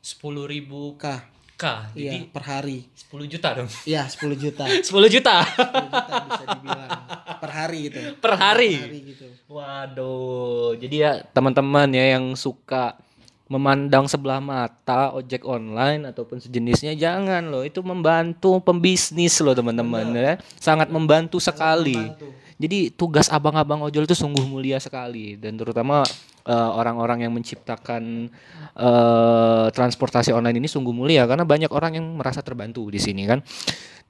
Sepuluh 0.00 0.48
ribu 0.48 0.96
k. 0.96 1.12
K. 1.54 1.64
iya 1.94 2.24
per 2.24 2.42
hari. 2.48 2.88
10 3.12 3.30
juta 3.30 3.48
dong. 3.52 3.70
Iya 3.84 4.08
10 4.08 4.32
juta. 4.40 4.64
10 4.90 4.90
juta? 5.12 5.36
10 5.44 5.60
juta 5.92 6.14
bisa 6.24 6.44
dibilang. 6.56 6.90
Per 7.38 7.50
hari 7.52 7.78
gitu. 7.92 8.00
Per 8.18 8.32
hari. 8.34 8.72
per 8.80 8.88
hari 8.88 9.00
gitu. 9.12 9.26
Waduh, 9.52 10.72
jadi 10.80 10.96
ya 10.96 11.12
teman-teman 11.36 11.88
ya 11.92 12.16
yang 12.16 12.32
suka 12.34 12.96
memandang 13.44 14.08
sebelah 14.08 14.40
mata 14.40 15.12
ojek 15.12 15.44
online 15.44 16.08
ataupun 16.08 16.40
sejenisnya 16.40 16.96
jangan 16.96 17.44
loh. 17.52 17.62
Itu 17.62 17.84
membantu 17.84 18.58
pembisnis 18.64 19.36
loh 19.44 19.52
teman-teman 19.52 20.16
ya. 20.16 20.40
Sangat 20.58 20.88
membantu 20.88 21.38
sekali. 21.38 21.94
membantu. 21.94 22.32
jadi 22.56 22.78
tugas 22.96 23.28
abang-abang 23.28 23.84
ojol 23.84 24.08
itu 24.08 24.16
sungguh 24.16 24.42
mulia 24.48 24.80
sekali. 24.80 25.36
Dan 25.36 25.54
terutama 25.60 26.02
eh, 26.44 26.70
orang-orang 26.76 27.28
yang 27.28 27.32
menciptakan 27.32 28.28
eh, 28.76 29.66
transportasi 29.72 30.30
online 30.30 30.60
ini 30.60 30.68
sungguh 30.68 30.92
mulia 30.92 31.24
karena 31.24 31.48
banyak 31.48 31.72
orang 31.72 31.98
yang 31.98 32.06
merasa 32.16 32.44
terbantu 32.44 32.88
di 32.92 33.00
sini 33.00 33.24
kan 33.24 33.40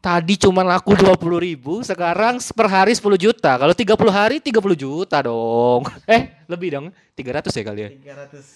Tadi 0.05 0.37
cuma 0.37 0.61
laku 0.61 0.93
20 0.93 1.17
ribu, 1.41 1.81
sekarang 1.81 2.37
per 2.53 2.69
hari 2.69 2.93
10 2.93 3.17
juta. 3.17 3.57
Kalau 3.57 3.73
30 3.73 3.97
hari 4.13 4.37
30 4.37 4.77
juta 4.77 5.25
dong. 5.25 5.89
Eh, 6.05 6.45
lebih 6.45 6.77
dong. 6.77 6.87
300 7.17 7.49
ya 7.49 7.65
kali 7.65 7.81
ya. 7.81 7.91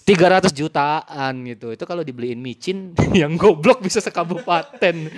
300 0.05 0.53
300 0.53 0.53
jutaan 0.53 1.33
gitu. 1.49 1.73
Itu 1.73 1.89
kalau 1.89 2.05
dibeliin 2.05 2.37
micin 2.37 2.93
yang 3.17 3.33
goblok 3.33 3.81
bisa 3.81 3.97
sekabupaten. 3.97 5.09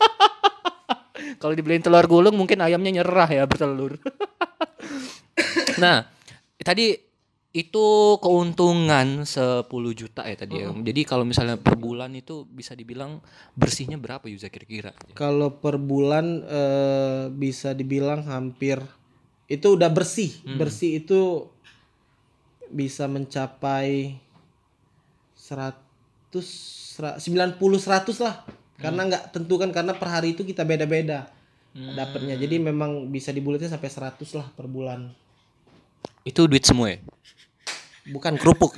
kalau 1.40 1.54
dibeliin 1.54 1.86
telur 1.86 2.10
gulung 2.10 2.34
mungkin 2.34 2.58
ayamnya 2.58 2.98
nyerah 2.98 3.30
ya 3.30 3.46
bertelur. 3.46 4.02
nah, 5.78 6.10
tadi 6.58 6.98
itu 7.50 8.14
keuntungan 8.22 9.26
10 9.26 9.66
juta 9.90 10.22
ya 10.22 10.38
tadi 10.38 10.62
ya. 10.62 10.70
Jadi 10.70 11.02
kalau 11.02 11.26
misalnya 11.26 11.58
per 11.58 11.74
bulan 11.74 12.14
itu 12.14 12.46
bisa 12.46 12.78
dibilang 12.78 13.18
bersihnya 13.58 13.98
berapa 13.98 14.22
Yuza 14.30 14.46
kira-kira? 14.46 14.94
kalau 15.18 15.58
per 15.58 15.74
bulan 15.74 16.46
eh, 16.46 17.24
bisa 17.34 17.74
dibilang 17.74 18.22
hampir 18.30 18.78
itu 19.50 19.66
udah 19.74 19.90
bersih. 19.90 20.30
Bersih 20.46 21.02
itu 21.02 21.50
bisa 22.70 23.10
mencapai 23.10 24.14
100 25.34 25.74
sera- 26.94 27.18
90 27.18 27.58
100 27.82 28.22
lah. 28.22 28.46
Karena 28.78 29.10
nggak 29.10 29.34
tentu 29.34 29.58
kan 29.58 29.74
karena 29.74 29.92
per 29.92 30.08
hari 30.08 30.38
itu 30.38 30.46
kita 30.46 30.62
beda-beda 30.62 31.26
dapatnya. 31.74 32.38
Jadi 32.38 32.62
memang 32.62 33.10
bisa 33.10 33.34
dibulatin 33.34 33.66
sampai 33.66 33.90
100 33.90 34.38
lah 34.38 34.46
per 34.54 34.70
bulan. 34.70 35.10
Itu 36.22 36.46
duit 36.46 36.62
semua 36.62 36.94
ya? 36.94 36.98
Bukan 38.10 38.34
kerupuk 38.36 38.74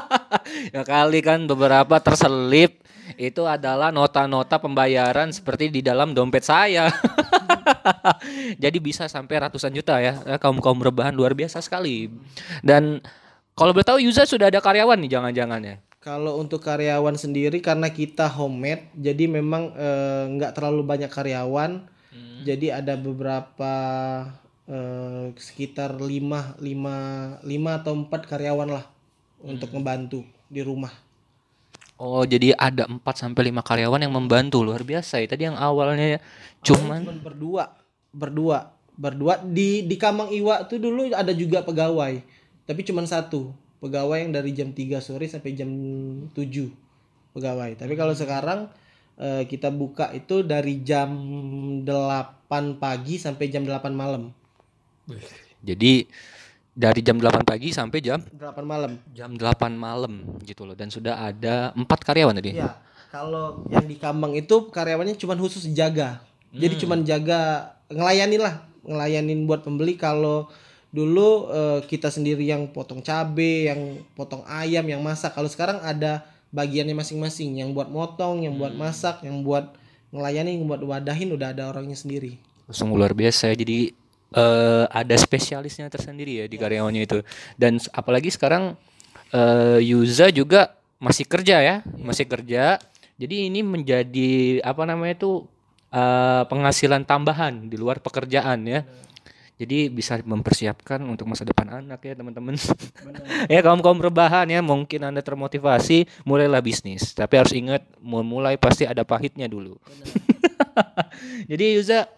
ya 0.74 0.84
kali 0.84 1.20
kan 1.24 1.44
beberapa 1.48 1.98
terselip 1.98 2.80
itu 3.18 3.42
adalah 3.48 3.90
nota-nota 3.90 4.60
pembayaran 4.62 5.34
seperti 5.34 5.72
di 5.72 5.80
dalam 5.82 6.14
dompet 6.14 6.46
saya. 6.46 6.86
Jadi 8.62 8.78
bisa 8.78 9.10
sampai 9.10 9.42
ratusan 9.42 9.74
juta 9.74 9.98
ya. 9.98 10.20
Ya, 10.22 10.36
Kaum 10.38 10.62
kaum 10.62 10.78
rebahan 10.78 11.14
luar 11.16 11.34
biasa 11.34 11.58
sekali. 11.58 12.12
Dan 12.62 13.02
kalau 13.58 13.74
boleh 13.74 13.86
tahu 13.86 13.98
Yuza 13.98 14.24
sudah 14.24 14.48
ada 14.48 14.62
karyawan 14.62 14.98
nih 15.00 15.10
jangan-jangan 15.10 15.60
ya. 15.64 15.76
Kalau 16.00 16.40
untuk 16.40 16.64
karyawan 16.64 17.12
sendiri 17.18 17.60
karena 17.60 17.92
kita 17.92 18.24
homemade, 18.24 18.88
jadi 18.96 19.28
memang 19.28 19.76
eh, 19.76 20.24
nggak 20.38 20.56
terlalu 20.56 20.80
banyak 20.86 21.10
karyawan. 21.12 21.84
Jadi 22.40 22.72
ada 22.72 22.96
beberapa 22.96 23.74
eh, 24.70 25.34
sekitar 25.34 25.98
5 25.98 26.06
lima 26.62 26.96
lima 27.42 27.70
atau 27.82 27.92
empat 27.98 28.30
karyawan 28.30 28.70
lah 28.70 28.86
untuk 29.42 29.74
ngebantu 29.74 30.22
di 30.46 30.62
rumah. 30.62 30.94
Oh, 32.00 32.24
jadi 32.24 32.56
ada 32.56 32.88
4 32.88 33.04
sampai 33.12 33.52
5 33.52 33.60
karyawan 33.60 34.00
yang 34.00 34.14
membantu 34.16 34.64
luar 34.64 34.80
biasa 34.80 35.20
ya. 35.20 35.28
Tadi 35.28 35.52
yang 35.52 35.58
awalnya 35.58 36.16
cuman 36.64 37.04
Cuman 37.04 37.20
berdua, 37.20 37.64
berdua, 38.08 38.72
berdua 38.96 39.34
di 39.44 39.84
di 39.84 40.00
Kamang 40.00 40.32
Iwa 40.32 40.64
tuh 40.64 40.80
dulu 40.80 41.12
ada 41.12 41.32
juga 41.36 41.60
pegawai, 41.60 42.24
tapi 42.64 42.80
cuman 42.88 43.04
satu 43.04 43.52
pegawai 43.84 44.16
yang 44.16 44.32
dari 44.32 44.56
jam 44.56 44.72
3 44.72 45.00
sore 45.04 45.28
sampai 45.28 45.52
jam 45.52 45.68
7 46.32 47.36
pegawai. 47.36 47.76
Tapi 47.76 47.92
kalau 48.00 48.16
sekarang 48.16 48.72
eh, 49.20 49.44
kita 49.44 49.68
buka 49.68 50.08
itu 50.16 50.40
dari 50.40 50.80
jam 50.80 51.12
8 51.84 52.80
pagi 52.80 53.20
sampai 53.20 53.52
jam 53.52 53.68
8 53.68 53.92
malam. 53.92 54.32
Jadi 55.60 56.06
dari 56.70 57.00
jam 57.02 57.18
8 57.18 57.44
pagi 57.44 57.74
sampai 57.74 57.98
jam 58.00 58.22
8 58.32 58.62
malam. 58.62 58.96
jam 59.12 59.30
8 59.34 59.74
malam 59.74 60.24
gitu 60.46 60.64
loh 60.64 60.78
dan 60.78 60.88
sudah 60.88 61.18
ada 61.18 61.74
empat 61.74 62.00
karyawan 62.06 62.38
tadi. 62.38 62.56
Iya, 62.56 62.78
kalau 63.10 63.66
yang 63.68 63.84
di 63.90 63.98
Kamang 63.98 64.38
itu 64.38 64.70
karyawannya 64.70 65.18
cuman 65.18 65.38
khusus 65.42 65.66
jaga. 65.74 66.22
Jadi 66.50 66.82
cuman 66.82 67.02
jaga 67.06 67.74
ngelayanin 67.90 68.40
lah, 68.42 68.66
ngelayanin 68.86 69.46
buat 69.46 69.62
pembeli 69.66 69.94
kalau 69.98 70.50
dulu 70.90 71.50
eh, 71.50 71.78
kita 71.86 72.10
sendiri 72.10 72.42
yang 72.46 72.70
potong 72.70 73.02
cabe, 73.02 73.70
yang 73.70 74.02
potong 74.14 74.42
ayam, 74.46 74.86
yang 74.86 75.02
masak. 75.02 75.34
Kalau 75.34 75.46
sekarang 75.46 75.78
ada 75.82 76.26
bagiannya 76.50 76.94
masing-masing, 76.98 77.62
yang 77.62 77.70
buat 77.70 77.90
motong, 77.90 78.42
yang 78.42 78.58
buat 78.58 78.74
masak, 78.74 79.22
yang 79.22 79.42
buat 79.46 79.74
ngelayanin, 80.10 80.62
yang 80.62 80.66
buat 80.66 80.82
wadahin 80.82 81.34
udah 81.34 81.54
ada 81.54 81.70
orangnya 81.70 81.94
sendiri. 81.94 82.38
Sungguh 82.70 82.98
luar 82.98 83.14
biasa. 83.14 83.54
Jadi 83.54 83.94
eh, 84.34 84.84
ada 84.86 85.16
spesialisnya 85.18 85.90
tersendiri 85.90 86.44
ya 86.44 86.46
di 86.46 86.56
karyawannya 86.56 87.02
itu. 87.02 87.18
Dan 87.58 87.78
apalagi 87.94 88.30
sekarang 88.30 88.78
eh, 89.34 89.78
Yuza 89.82 90.30
juga 90.30 90.78
masih 91.02 91.26
kerja 91.26 91.56
ya, 91.62 91.76
masih 91.98 92.26
kerja. 92.28 92.78
Jadi 93.20 93.52
ini 93.52 93.60
menjadi 93.60 94.64
apa 94.64 94.86
namanya 94.88 95.18
itu 95.18 95.44
eh, 95.92 96.42
penghasilan 96.46 97.04
tambahan 97.04 97.68
di 97.68 97.76
luar 97.76 97.98
pekerjaan 97.98 98.66
ya. 98.66 98.82
Jadi 99.60 99.92
bisa 99.92 100.16
mempersiapkan 100.24 101.04
untuk 101.04 101.28
masa 101.28 101.44
depan 101.44 101.68
anak 101.84 102.00
ya 102.00 102.16
teman-teman. 102.16 102.56
ya 103.52 103.60
kaum 103.60 103.84
kaum 103.84 104.00
rebahan 104.00 104.48
ya 104.48 104.64
mungkin 104.64 105.04
anda 105.04 105.20
termotivasi 105.20 106.08
mulailah 106.24 106.64
bisnis. 106.64 107.12
Tapi 107.12 107.36
harus 107.36 107.52
ingat 107.52 107.84
mulai 108.00 108.56
pasti 108.56 108.88
ada 108.88 109.04
pahitnya 109.04 109.52
dulu. 109.52 109.76
Jadi 111.50 111.76
Yuza 111.76 112.08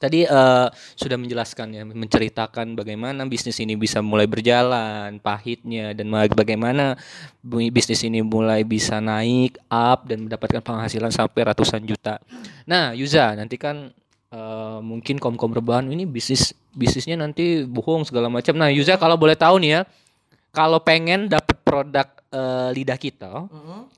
tadi 0.00 0.24
eh, 0.24 0.68
sudah 0.96 1.16
menjelaskan 1.20 1.68
ya, 1.76 1.84
menceritakan 1.84 2.72
bagaimana 2.72 3.28
bisnis 3.28 3.60
ini 3.60 3.76
bisa 3.76 4.00
mulai 4.00 4.24
berjalan, 4.24 5.20
pahitnya 5.20 5.92
dan 5.92 6.08
ma- 6.08 6.24
bagaimana 6.24 6.96
bisnis 7.44 8.00
ini 8.08 8.24
mulai 8.24 8.64
bisa 8.64 8.96
naik 8.98 9.60
up 9.68 10.08
dan 10.08 10.24
mendapatkan 10.24 10.64
penghasilan 10.64 11.12
sampai 11.12 11.52
ratusan 11.52 11.84
juta. 11.84 12.16
Nah, 12.64 12.96
Yuza, 12.96 13.36
nanti 13.36 13.60
kan 13.60 13.92
eh, 14.32 14.78
mungkin 14.80 15.20
kaum-kaum 15.20 15.52
rebahan 15.52 15.86
ini 15.92 16.08
bisnis 16.08 16.56
bisnisnya 16.72 17.20
nanti 17.20 17.68
bohong 17.68 18.08
segala 18.08 18.32
macam. 18.32 18.56
Nah, 18.56 18.72
Yuza 18.72 18.96
kalau 18.96 19.20
boleh 19.20 19.36
tahu 19.36 19.60
nih 19.60 19.70
ya, 19.76 19.80
kalau 20.50 20.82
pengen 20.82 21.30
dapat 21.30 21.49
produk 21.70 22.08
eh, 22.34 22.68
lidah 22.74 22.98
kita, 22.98 23.46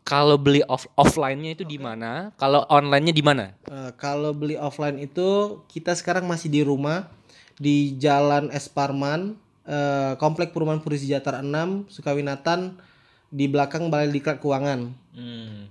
kalau 0.05 0.37
beli 0.37 0.61
off 0.69 0.85
offline-nya 0.93 1.57
itu 1.57 1.65
di 1.65 1.81
mana? 1.81 2.37
Kalau 2.37 2.69
online-nya 2.69 3.17
di 3.17 3.25
mana? 3.25 3.57
Eh, 3.65 3.91
kalau 3.97 4.37
beli 4.37 4.61
offline 4.61 5.01
itu 5.01 5.61
kita 5.73 5.97
sekarang 5.97 6.29
masih 6.29 6.53
di 6.53 6.61
rumah 6.61 7.09
di 7.57 7.97
Jalan 7.97 8.53
Es 8.53 8.69
Parman, 8.69 9.41
eh, 9.65 10.13
Komplek 10.21 10.53
Perumahan 10.53 10.85
Puri 10.85 11.01
Sejahtera 11.01 11.41
6, 11.41 11.89
Sukawinatan 11.89 12.77
di 13.33 13.49
belakang 13.49 13.89
Balai 13.89 14.13
Diklat 14.13 14.45
Keuangan. 14.45 14.93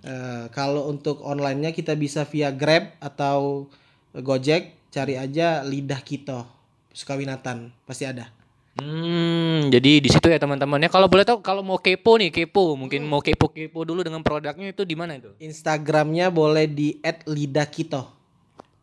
Eh, 0.01 0.45
kalau 0.49 0.89
untuk 0.89 1.21
online-nya 1.21 1.69
kita 1.69 1.93
bisa 1.93 2.25
via 2.25 2.49
Grab 2.49 2.97
atau 2.97 3.69
Gojek, 4.17 4.89
cari 4.89 5.15
aja 5.21 5.61
Lidah 5.61 6.01
Kito 6.01 6.49
Sukawinatan, 6.91 7.69
pasti 7.85 8.09
ada. 8.09 8.40
Hmm, 8.81 9.69
jadi 9.69 10.01
di 10.01 10.09
situ 10.09 10.25
ya 10.25 10.41
teman-temannya. 10.41 10.89
Kalau 10.89 11.05
boleh 11.05 11.21
tahu, 11.21 11.37
kalau 11.45 11.61
mau 11.61 11.77
kepo 11.77 12.17
nih, 12.17 12.33
kepo, 12.33 12.73
mungkin 12.73 13.05
mau 13.05 13.21
kepo-kepo 13.21 13.85
dulu 13.85 14.01
dengan 14.01 14.25
produknya 14.25 14.73
itu 14.73 14.81
di 14.81 14.97
mana 14.97 15.21
itu? 15.21 15.29
Instagramnya 15.37 16.33
boleh 16.33 16.65
di 16.65 16.97
@lidahkito. 17.29 18.21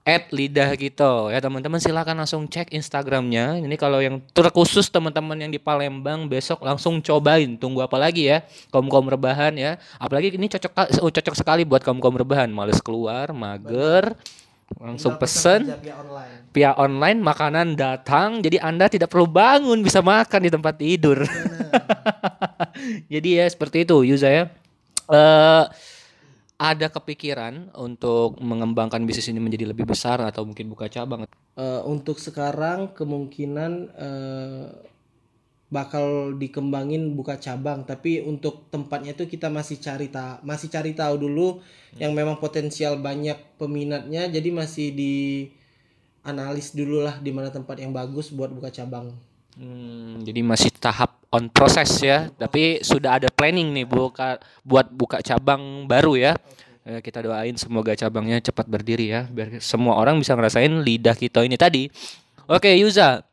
At 0.09 0.33
lidah 0.33 0.73
gitu 0.81 1.29
ya 1.29 1.37
teman-teman 1.37 1.77
silakan 1.77 2.25
langsung 2.25 2.49
cek 2.49 2.73
Instagramnya. 2.73 3.61
Ini 3.61 3.77
kalau 3.77 4.01
yang 4.01 4.25
terkhusus 4.33 4.89
teman-teman 4.89 5.37
yang 5.37 5.53
di 5.53 5.61
Palembang 5.61 6.25
besok 6.25 6.65
langsung 6.65 7.05
cobain. 7.05 7.61
Tunggu 7.61 7.85
apa 7.85 8.01
lagi 8.01 8.25
ya 8.25 8.41
kaum 8.73 8.89
kaum 8.89 9.05
rebahan 9.05 9.53
ya. 9.53 9.77
Apalagi 10.01 10.33
ini 10.33 10.49
cocok 10.49 10.73
oh, 11.05 11.13
cocok 11.13 11.35
sekali 11.37 11.69
buat 11.69 11.85
kaum 11.85 12.01
kaum 12.01 12.17
rebahan. 12.17 12.49
Males 12.49 12.81
keluar, 12.81 13.37
mager, 13.37 14.17
langsung 14.77 15.17
pesen. 15.17 15.65
Kerja 15.65 15.81
via 15.81 15.97
online. 15.97 16.33
via 16.53 16.71
online 16.77 17.19
makanan 17.25 17.67
datang. 17.73 18.45
Jadi 18.45 18.61
anda 18.61 18.87
tidak 18.93 19.09
perlu 19.09 19.25
bangun 19.25 19.81
bisa 19.81 20.05
makan 20.05 20.41
di 20.45 20.51
tempat 20.53 20.75
tidur. 20.77 21.25
Jadi 23.13 23.29
ya 23.41 23.47
seperti 23.49 23.89
itu 23.89 23.97
Yuza 24.05 24.29
ya. 24.29 24.45
Eh, 25.09 25.65
ada 26.59 26.87
kepikiran 26.91 27.71
untuk 27.79 28.35
mengembangkan 28.43 29.07
bisnis 29.07 29.31
ini 29.31 29.39
menjadi 29.39 29.71
lebih 29.71 29.87
besar 29.87 30.19
atau 30.27 30.43
mungkin 30.43 30.67
buka 30.67 30.91
cabang? 30.91 31.25
Eh, 31.55 31.83
untuk 31.87 32.19
sekarang 32.19 32.93
kemungkinan 32.93 33.73
eh, 33.95 34.67
bakal 35.69 36.33
dikembangin 36.37 37.13
buka 37.13 37.37
cabang. 37.37 37.85
Tapi 37.85 38.25
untuk 38.25 38.69
tempatnya 38.73 39.13
itu 39.13 39.29
kita 39.29 39.53
masih 39.53 39.77
cari 39.81 40.09
ta 40.09 40.41
masih 40.41 40.73
cari 40.73 40.97
tahu 40.97 41.29
dulu 41.29 41.61
yang 42.01 42.17
memang 42.17 42.41
potensial 42.41 42.97
banyak 43.01 43.37
peminatnya. 43.61 44.29
Jadi 44.33 44.49
masih 44.53 44.87
di 44.93 45.15
analis 46.25 46.73
dulu 46.77 47.05
lah 47.05 47.21
di 47.21 47.31
mana 47.33 47.53
tempat 47.53 47.81
yang 47.81 47.93
bagus 47.93 48.33
buat 48.33 48.53
buka 48.53 48.73
cabang. 48.73 49.13
Hmm, 49.59 50.23
jadi 50.23 50.41
masih 50.45 50.71
tahap 50.77 51.19
on 51.29 51.53
proses 51.53 51.91
ya. 52.01 52.33
Tapi 52.33 52.81
sudah 52.81 53.21
ada 53.21 53.29
planning 53.29 53.75
nih 53.75 53.87
buka 53.89 54.41
buat 54.65 54.89
buka 54.89 55.21
cabang 55.21 55.85
baru 55.85 56.17
ya. 56.17 56.33
Eh, 56.89 57.05
kita 57.05 57.21
doain 57.21 57.53
semoga 57.61 57.93
cabangnya 57.93 58.41
cepat 58.41 58.65
berdiri 58.65 59.13
ya. 59.13 59.29
Biar 59.29 59.61
semua 59.61 60.01
orang 60.01 60.17
bisa 60.17 60.33
ngerasain 60.33 60.73
lidah 60.81 61.13
kita 61.13 61.45
ini 61.45 61.61
tadi. 61.61 61.93
Oke 62.49 62.73
Yuza 62.81 63.29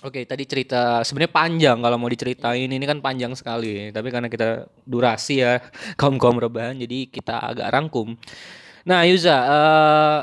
Oke, 0.00 0.22
tadi 0.22 0.46
cerita 0.46 1.02
sebenarnya 1.02 1.34
panjang 1.34 1.78
kalau 1.82 1.98
mau 1.98 2.06
diceritain 2.06 2.70
ini 2.70 2.86
kan 2.86 3.02
panjang 3.02 3.34
sekali, 3.34 3.90
tapi 3.90 4.08
karena 4.14 4.30
kita 4.30 4.70
durasi 4.86 5.42
ya 5.42 5.58
kaum 6.00 6.14
kaum 6.14 6.38
rebahan, 6.38 6.78
jadi 6.78 7.10
kita 7.10 7.34
agak 7.36 7.68
rangkum. 7.74 8.14
Nah, 8.86 9.02
Yuza, 9.04 9.34
eh, 9.34 10.20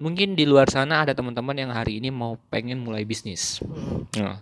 mungkin 0.00 0.32
di 0.32 0.48
luar 0.48 0.72
sana 0.72 1.04
ada 1.04 1.12
teman-teman 1.12 1.52
yang 1.52 1.70
hari 1.70 2.00
ini 2.00 2.08
mau 2.08 2.40
pengen 2.48 2.80
mulai 2.80 3.04
bisnis. 3.04 3.60
Nah, 4.16 4.40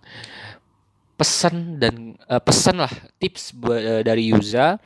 pesan 1.19 1.83
dan 1.83 2.15
eh, 2.31 2.39
pesan 2.41 2.79
lah 2.79 2.93
tips 3.19 3.59
buat 3.59 3.83
eh, 3.83 4.03
dari 4.07 4.31
Yuza 4.31 4.79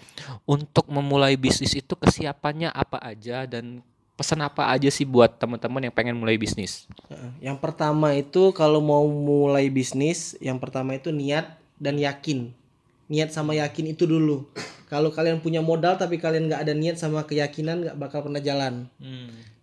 untuk 0.49 0.89
memulai 0.89 1.37
bisnis 1.37 1.77
itu 1.77 1.93
kesiapannya 1.93 2.73
apa 2.73 2.97
aja 3.05 3.45
dan 3.45 3.85
pesan 4.23 4.39
apa 4.47 4.71
aja 4.71 4.87
sih 4.87 5.03
buat 5.03 5.35
teman-teman 5.35 5.91
yang 5.91 5.95
pengen 5.95 6.15
mulai 6.15 6.39
bisnis? 6.39 6.87
Yang 7.43 7.59
pertama 7.59 8.15
itu 8.15 8.55
kalau 8.55 8.79
mau 8.79 9.03
mulai 9.03 9.67
bisnis, 9.67 10.39
yang 10.39 10.63
pertama 10.63 10.95
itu 10.95 11.11
niat 11.11 11.59
dan 11.83 11.99
yakin. 11.99 12.55
Niat 13.11 13.35
sama 13.35 13.59
yakin 13.59 13.99
itu 13.99 14.07
dulu. 14.07 14.47
Kalau 14.87 15.11
kalian 15.11 15.43
punya 15.43 15.59
modal 15.59 15.99
tapi 15.99 16.23
kalian 16.23 16.47
nggak 16.47 16.63
ada 16.63 16.71
niat 16.71 17.03
sama 17.03 17.27
keyakinan 17.27 17.83
nggak 17.83 17.99
bakal 17.99 18.23
pernah 18.23 18.39
jalan. 18.39 18.87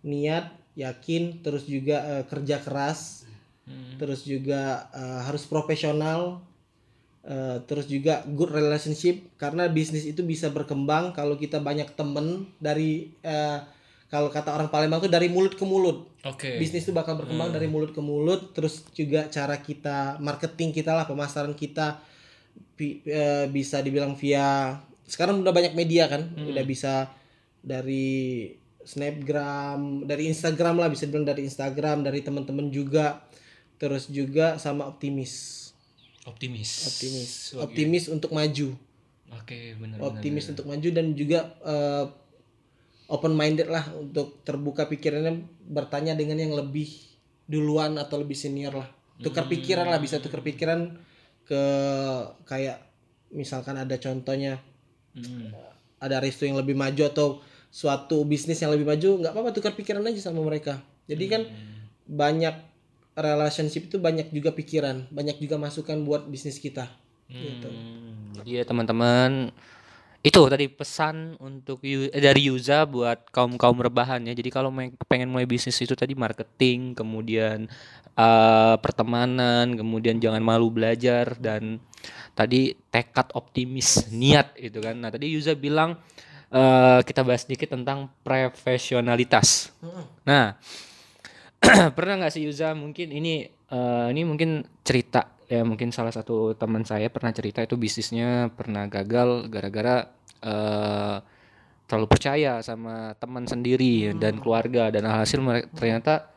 Niat, 0.04 0.52
yakin, 0.76 1.40
terus 1.40 1.64
juga 1.64 2.04
eh, 2.04 2.24
kerja 2.28 2.60
keras, 2.60 3.24
terus 3.96 4.28
juga 4.28 4.92
eh, 4.92 5.20
harus 5.24 5.48
profesional, 5.48 6.44
eh, 7.24 7.64
terus 7.64 7.88
juga 7.88 8.20
good 8.28 8.52
relationship 8.52 9.24
karena 9.40 9.72
bisnis 9.72 10.04
itu 10.04 10.20
bisa 10.20 10.52
berkembang 10.52 11.16
kalau 11.16 11.40
kita 11.40 11.56
banyak 11.56 11.88
temen 11.96 12.44
dari 12.60 13.16
eh, 13.24 13.64
kalau 14.10 14.26
kata 14.28 14.50
orang 14.50 14.68
Palembang 14.68 15.00
tuh 15.00 15.08
dari 15.08 15.30
mulut 15.30 15.54
ke 15.54 15.62
mulut. 15.62 16.10
Oke. 16.20 16.60
bisnis 16.60 16.84
itu 16.84 16.92
bakal 16.92 17.16
berkembang 17.16 17.48
dari 17.48 17.64
mulut 17.64 17.96
ke 17.96 18.02
mulut 18.04 18.52
terus 18.52 18.84
juga 18.92 19.24
cara 19.32 19.56
kita 19.56 20.20
marketing 20.20 20.68
kita 20.68 20.92
lah 20.92 21.08
pemasaran 21.08 21.56
kita 21.56 21.96
bi- 22.76 23.00
eh, 23.08 23.48
bisa 23.48 23.80
dibilang 23.80 24.12
via 24.12 24.76
sekarang 25.08 25.40
udah 25.40 25.54
banyak 25.54 25.72
media 25.72 26.12
kan 26.12 26.28
udah 26.36 26.60
bisa 26.68 27.08
dari 27.64 28.52
snapgram 28.84 30.04
dari 30.04 30.28
instagram 30.28 30.76
lah 30.76 30.92
bisa 30.92 31.08
dibilang 31.08 31.24
dari 31.24 31.48
instagram 31.48 32.04
dari 32.04 32.20
teman-teman 32.20 32.68
juga 32.68 33.24
terus 33.80 34.12
juga 34.12 34.60
sama 34.60 34.84
optimis. 34.92 35.56
Optimis. 36.28 36.84
optimis. 36.84 37.30
Optimis 37.56 38.04
untuk 38.12 38.36
maju. 38.36 38.76
Oke, 39.40 39.72
benar. 39.80 39.96
optimis 40.04 40.52
untuk 40.52 40.68
maju 40.68 40.88
dan 40.92 41.16
juga 41.16 41.56
eh, 41.64 42.04
open 43.10 43.34
minded 43.34 43.66
lah 43.66 43.90
untuk 43.98 44.40
terbuka 44.46 44.86
pikirannya 44.86 45.42
bertanya 45.66 46.14
dengan 46.14 46.38
yang 46.38 46.54
lebih 46.54 46.88
duluan 47.50 47.98
atau 47.98 48.22
lebih 48.22 48.38
senior 48.38 48.72
lah. 48.72 48.88
Tukar 49.20 49.50
pikiran 49.50 49.84
lah 49.90 50.00
bisa 50.00 50.22
tukar 50.22 50.40
pikiran 50.40 50.96
ke 51.44 51.62
kayak 52.46 52.78
misalkan 53.34 53.76
ada 53.76 53.98
contohnya 53.98 54.62
Hmm. 55.10 55.50
ada 55.98 56.22
resto 56.22 56.46
yang 56.46 56.54
lebih 56.54 56.78
maju 56.78 57.02
atau 57.10 57.42
suatu 57.66 58.22
bisnis 58.22 58.62
yang 58.62 58.70
lebih 58.70 58.86
maju 58.86 59.18
nggak 59.18 59.34
apa-apa 59.34 59.50
tukar 59.50 59.74
pikiran 59.74 60.06
aja 60.06 60.30
sama 60.30 60.38
mereka. 60.46 60.78
Jadi 61.10 61.24
kan 61.26 61.42
banyak 62.06 62.54
relationship 63.18 63.90
itu 63.90 63.98
banyak 63.98 64.30
juga 64.30 64.54
pikiran 64.54 65.10
banyak 65.10 65.42
juga 65.42 65.58
masukan 65.58 65.98
buat 66.06 66.30
bisnis 66.30 66.62
kita. 66.62 66.86
Gitu. 67.26 67.66
Hmm, 67.66 68.38
Jadi 68.38 68.50
ya 68.58 68.62
teman-teman 68.62 69.50
itu 70.20 70.40
tadi 70.52 70.68
pesan 70.68 71.40
untuk 71.40 71.80
dari 72.12 72.52
Yuza 72.52 72.84
buat 72.84 73.32
kaum 73.32 73.56
kaum 73.56 73.80
rebahan 73.80 74.20
ya. 74.28 74.36
Jadi 74.36 74.52
kalau 74.52 74.68
pengen 75.08 75.32
mulai 75.32 75.48
bisnis 75.48 75.80
itu 75.80 75.96
tadi 75.96 76.12
marketing, 76.12 76.92
kemudian 76.92 77.64
eh, 78.12 78.76
pertemanan, 78.84 79.72
kemudian 79.72 80.20
jangan 80.20 80.44
malu 80.44 80.68
belajar 80.68 81.40
dan 81.40 81.80
tadi 82.36 82.76
tekad 82.92 83.32
optimis 83.32 84.12
niat 84.12 84.52
itu 84.60 84.76
kan. 84.84 85.00
Nah 85.00 85.08
tadi 85.08 85.32
Yuza 85.32 85.56
bilang 85.56 85.96
eh, 86.52 87.00
kita 87.00 87.24
bahas 87.24 87.48
sedikit 87.48 87.72
tentang 87.72 88.12
profesionalitas. 88.20 89.72
Nah 90.28 90.52
pernah 91.96 92.20
nggak 92.20 92.32
sih 92.36 92.44
Yuza 92.44 92.76
mungkin 92.76 93.08
ini 93.08 93.48
eh, 93.48 94.06
ini 94.12 94.20
mungkin 94.28 94.68
cerita 94.84 95.39
ya 95.50 95.66
mungkin 95.66 95.90
salah 95.90 96.14
satu 96.14 96.54
teman 96.54 96.86
saya 96.86 97.10
pernah 97.10 97.34
cerita 97.34 97.58
itu 97.58 97.74
bisnisnya 97.74 98.54
pernah 98.54 98.86
gagal 98.86 99.50
gara-gara 99.50 100.06
eh, 100.46 101.18
terlalu 101.90 102.06
percaya 102.06 102.62
sama 102.62 103.18
teman 103.18 103.50
sendiri 103.50 104.14
dan 104.14 104.38
keluarga. 104.38 104.94
Dan 104.94 105.10
alhasil 105.10 105.42
mere- 105.42 105.66
ternyata 105.74 106.30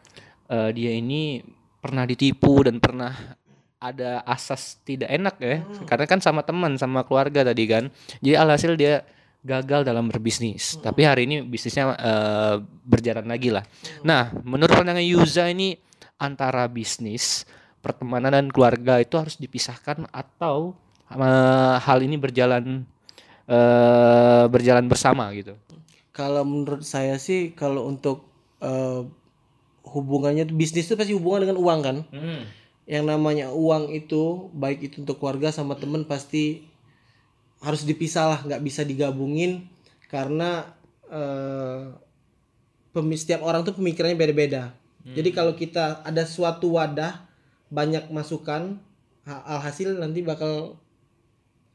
eh, 0.50 0.74
dia 0.74 0.98
ini 0.98 1.46
pernah 1.78 2.10
ditipu 2.10 2.66
dan 2.66 2.82
pernah 2.82 3.38
ada 3.78 4.26
asas 4.26 4.82
tidak 4.82 5.14
enak 5.14 5.36
ya. 5.38 5.62
Karena 5.86 6.06
kan 6.10 6.18
sama 6.18 6.42
teman 6.42 6.74
sama 6.82 7.06
keluarga 7.06 7.46
tadi 7.46 7.70
kan. 7.70 7.94
Jadi 8.18 8.34
alhasil 8.34 8.74
dia 8.74 9.06
gagal 9.46 9.86
dalam 9.86 10.10
berbisnis. 10.10 10.82
Tapi 10.82 11.06
hari 11.06 11.30
ini 11.30 11.46
bisnisnya 11.46 11.94
eh, 12.02 12.56
berjalan 12.82 13.30
lagi 13.30 13.54
lah. 13.54 13.62
Nah 14.02 14.34
menurut 14.42 14.74
pandangan 14.74 15.06
Yuza 15.06 15.54
ini 15.54 15.78
antara 16.18 16.66
bisnis 16.66 17.46
pertemanan 17.84 18.32
dan 18.32 18.48
keluarga 18.48 19.04
itu 19.04 19.20
harus 19.20 19.36
dipisahkan 19.36 20.08
atau 20.10 20.72
eh, 21.12 21.76
hal 21.78 22.00
ini 22.00 22.16
berjalan 22.16 22.88
eh, 23.46 24.44
berjalan 24.48 24.88
bersama 24.88 25.28
gitu 25.36 25.60
Kalau 26.14 26.46
menurut 26.48 26.86
saya 26.86 27.20
sih 27.20 27.52
kalau 27.52 27.90
untuk 27.90 28.24
eh, 28.64 29.04
hubungannya 29.84 30.48
bisnis 30.48 30.88
itu 30.88 30.96
pasti 30.96 31.12
hubungan 31.12 31.44
dengan 31.44 31.60
uang 31.60 31.80
kan. 31.84 31.98
Yang 32.88 33.06
namanya 33.08 33.48
uang 33.52 33.92
itu 33.92 34.48
baik 34.56 34.80
itu 34.92 34.96
untuk 35.04 35.20
keluarga 35.20 35.52
sama 35.52 35.76
temen 35.76 36.08
pasti 36.08 36.64
harus 37.60 37.84
dipisah 37.84 38.26
lah, 38.28 38.40
nggak 38.44 38.64
bisa 38.64 38.84
digabungin 38.84 39.68
karena 40.08 40.72
eh, 41.10 41.92
pemi- 42.92 43.20
setiap 43.20 43.44
orang 43.44 43.64
tuh 43.64 43.76
pemikirannya 43.76 44.16
beda-beda. 44.16 44.72
Jadi 45.04 45.30
kalau 45.36 45.52
kita 45.52 46.00
ada 46.06 46.24
suatu 46.24 46.80
wadah 46.80 47.28
banyak 47.74 48.14
masukan, 48.14 48.78
ha- 49.26 49.44
alhasil 49.58 49.98
nanti 49.98 50.22
bakal 50.22 50.78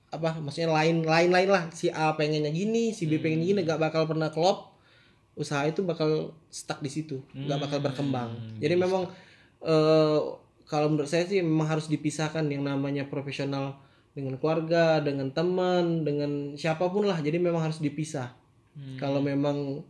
apa 0.09 0.39
maksudnya 0.41 0.71
lain 0.71 1.03
lain 1.03 1.35
lain 1.35 1.49
lah. 1.51 1.67
Si 1.75 1.91
A 1.91 2.15
pengennya 2.15 2.55
gini 2.55 2.95
si 2.95 3.11
B 3.11 3.19
pengen 3.19 3.43
gini 3.43 3.67
nggak 3.67 3.83
bakal 3.83 4.07
pernah 4.07 4.31
klop. 4.31 4.79
Usaha 5.35 5.67
itu 5.67 5.83
bakal 5.83 6.35
stuck 6.51 6.79
di 6.83 6.91
situ 6.91 7.23
nggak 7.35 7.59
bakal 7.63 7.79
berkembang. 7.83 8.31
jadi 8.63 8.75
memang 8.75 9.07
eh, 9.63 10.19
kalau 10.67 10.87
menurut 10.91 11.11
saya 11.11 11.27
sih 11.27 11.43
memang 11.43 11.67
harus 11.67 11.87
dipisahkan 11.91 12.43
yang 12.51 12.67
namanya 12.67 13.07
profesional 13.07 13.79
dengan 14.15 14.35
keluarga 14.39 14.99
dengan 14.99 15.31
teman 15.31 16.07
dengan 16.07 16.55
siapa 16.55 16.87
pun 16.91 17.07
lah. 17.07 17.19
Jadi 17.19 17.43
memang 17.43 17.63
harus 17.67 17.83
dipisah. 17.83 18.35
Kalau 18.99 19.19
memang 19.19 19.83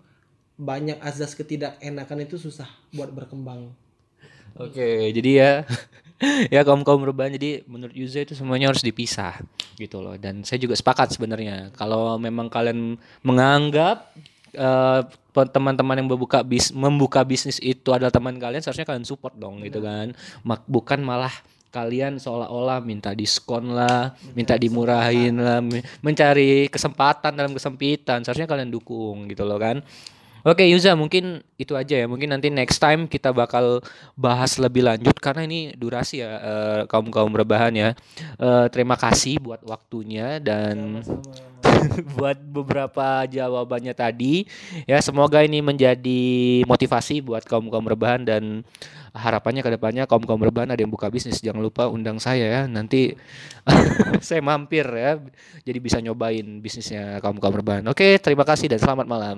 banyak 0.57 0.97
azas 1.05 1.37
ketidakenakan 1.37 2.25
itu 2.25 2.41
susah 2.41 2.67
buat 2.91 3.13
berkembang 3.13 3.69
Oke, 4.57 5.13
jadi 5.13 5.31
ya 5.31 5.53
ya 6.55 6.61
kaum 6.67 6.83
kaum 6.83 7.05
rebahan 7.05 7.37
jadi 7.37 7.63
menurut 7.69 7.95
Yuza 7.95 8.25
itu 8.25 8.35
semuanya 8.35 8.73
harus 8.73 8.83
dipisah 8.83 9.39
gitu 9.79 10.01
loh. 10.03 10.17
Dan 10.17 10.43
saya 10.43 10.59
juga 10.59 10.75
sepakat 10.75 11.15
sebenarnya 11.15 11.71
kalau 11.77 12.17
memang 12.17 12.51
kalian 12.51 12.99
menganggap 13.23 14.09
eh, 14.55 15.03
teman-teman 15.33 16.03
yang 16.03 16.09
membuka 16.11 16.43
bis 16.43 16.75
membuka 16.75 17.23
bisnis 17.23 17.63
itu 17.63 17.95
adalah 17.95 18.11
teman 18.11 18.35
kalian 18.35 18.59
seharusnya 18.59 18.89
kalian 18.89 19.07
support 19.07 19.39
dong 19.39 19.63
gitu 19.63 19.79
kan. 19.79 20.11
Mak- 20.43 20.67
bukan 20.67 20.99
malah 21.05 21.31
kalian 21.69 22.17
seolah-olah 22.17 22.81
minta 22.81 23.13
diskon 23.13 23.77
lah, 23.77 24.17
minta 24.33 24.57
dimurahin 24.57 25.37
lah, 25.37 25.61
mencari 26.01 26.67
kesempatan 26.73 27.37
dalam 27.37 27.53
kesempitan. 27.53 28.25
Seharusnya 28.25 28.49
kalian 28.49 28.73
dukung 28.73 29.29
gitu 29.31 29.45
loh 29.45 29.61
kan. 29.61 29.85
Oke 30.47 30.63
Yuza 30.71 30.95
mungkin 30.95 31.43
itu 31.59 31.75
aja 31.75 31.99
ya. 31.99 32.07
Mungkin 32.07 32.31
nanti 32.31 32.49
next 32.49 32.79
time 32.79 33.11
kita 33.11 33.35
bakal 33.35 33.83
bahas 34.15 34.55
lebih 34.63 34.87
lanjut 34.87 35.19
karena 35.19 35.47
ini 35.47 35.75
durasi 35.75 36.23
ya 36.23 36.31
eh, 36.39 36.81
kaum 36.87 37.11
kaum 37.11 37.35
rebahan 37.35 37.75
ya. 37.75 37.91
Eh, 38.39 38.67
terima 38.71 38.95
kasih 38.95 39.43
buat 39.43 39.63
waktunya 39.67 40.39
dan 40.39 41.03
buat 42.17 42.39
beberapa 42.39 43.27
jawabannya 43.27 43.95
tadi. 43.95 44.47
Ya 44.87 45.03
semoga 45.03 45.43
ini 45.43 45.59
menjadi 45.59 46.23
motivasi 46.65 47.21
buat 47.23 47.43
kaum 47.43 47.67
kaum 47.69 47.87
rebahan 47.87 48.23
dan 48.23 48.63
harapannya 49.17 49.65
ke 49.67 49.71
depannya 49.75 50.05
kaum 50.07 50.23
kaum 50.23 50.39
rebahan 50.39 50.71
ada 50.71 50.81
yang 50.81 50.93
buka 50.93 51.11
bisnis. 51.11 51.43
Jangan 51.43 51.61
lupa 51.61 51.91
undang 51.91 52.23
saya 52.23 52.47
ya. 52.47 52.63
Nanti 52.71 53.15
saya 54.27 54.41
mampir 54.41 54.87
ya 54.87 55.19
jadi 55.67 55.79
bisa 55.83 55.99
nyobain 55.99 56.63
bisnisnya 56.63 57.19
kaum 57.21 57.37
kaum 57.43 57.55
rebahan. 57.59 57.85
Oke 57.91 58.17
terima 58.23 58.47
kasih 58.47 58.71
dan 58.71 58.81
selamat 58.81 59.07
malam 59.11 59.37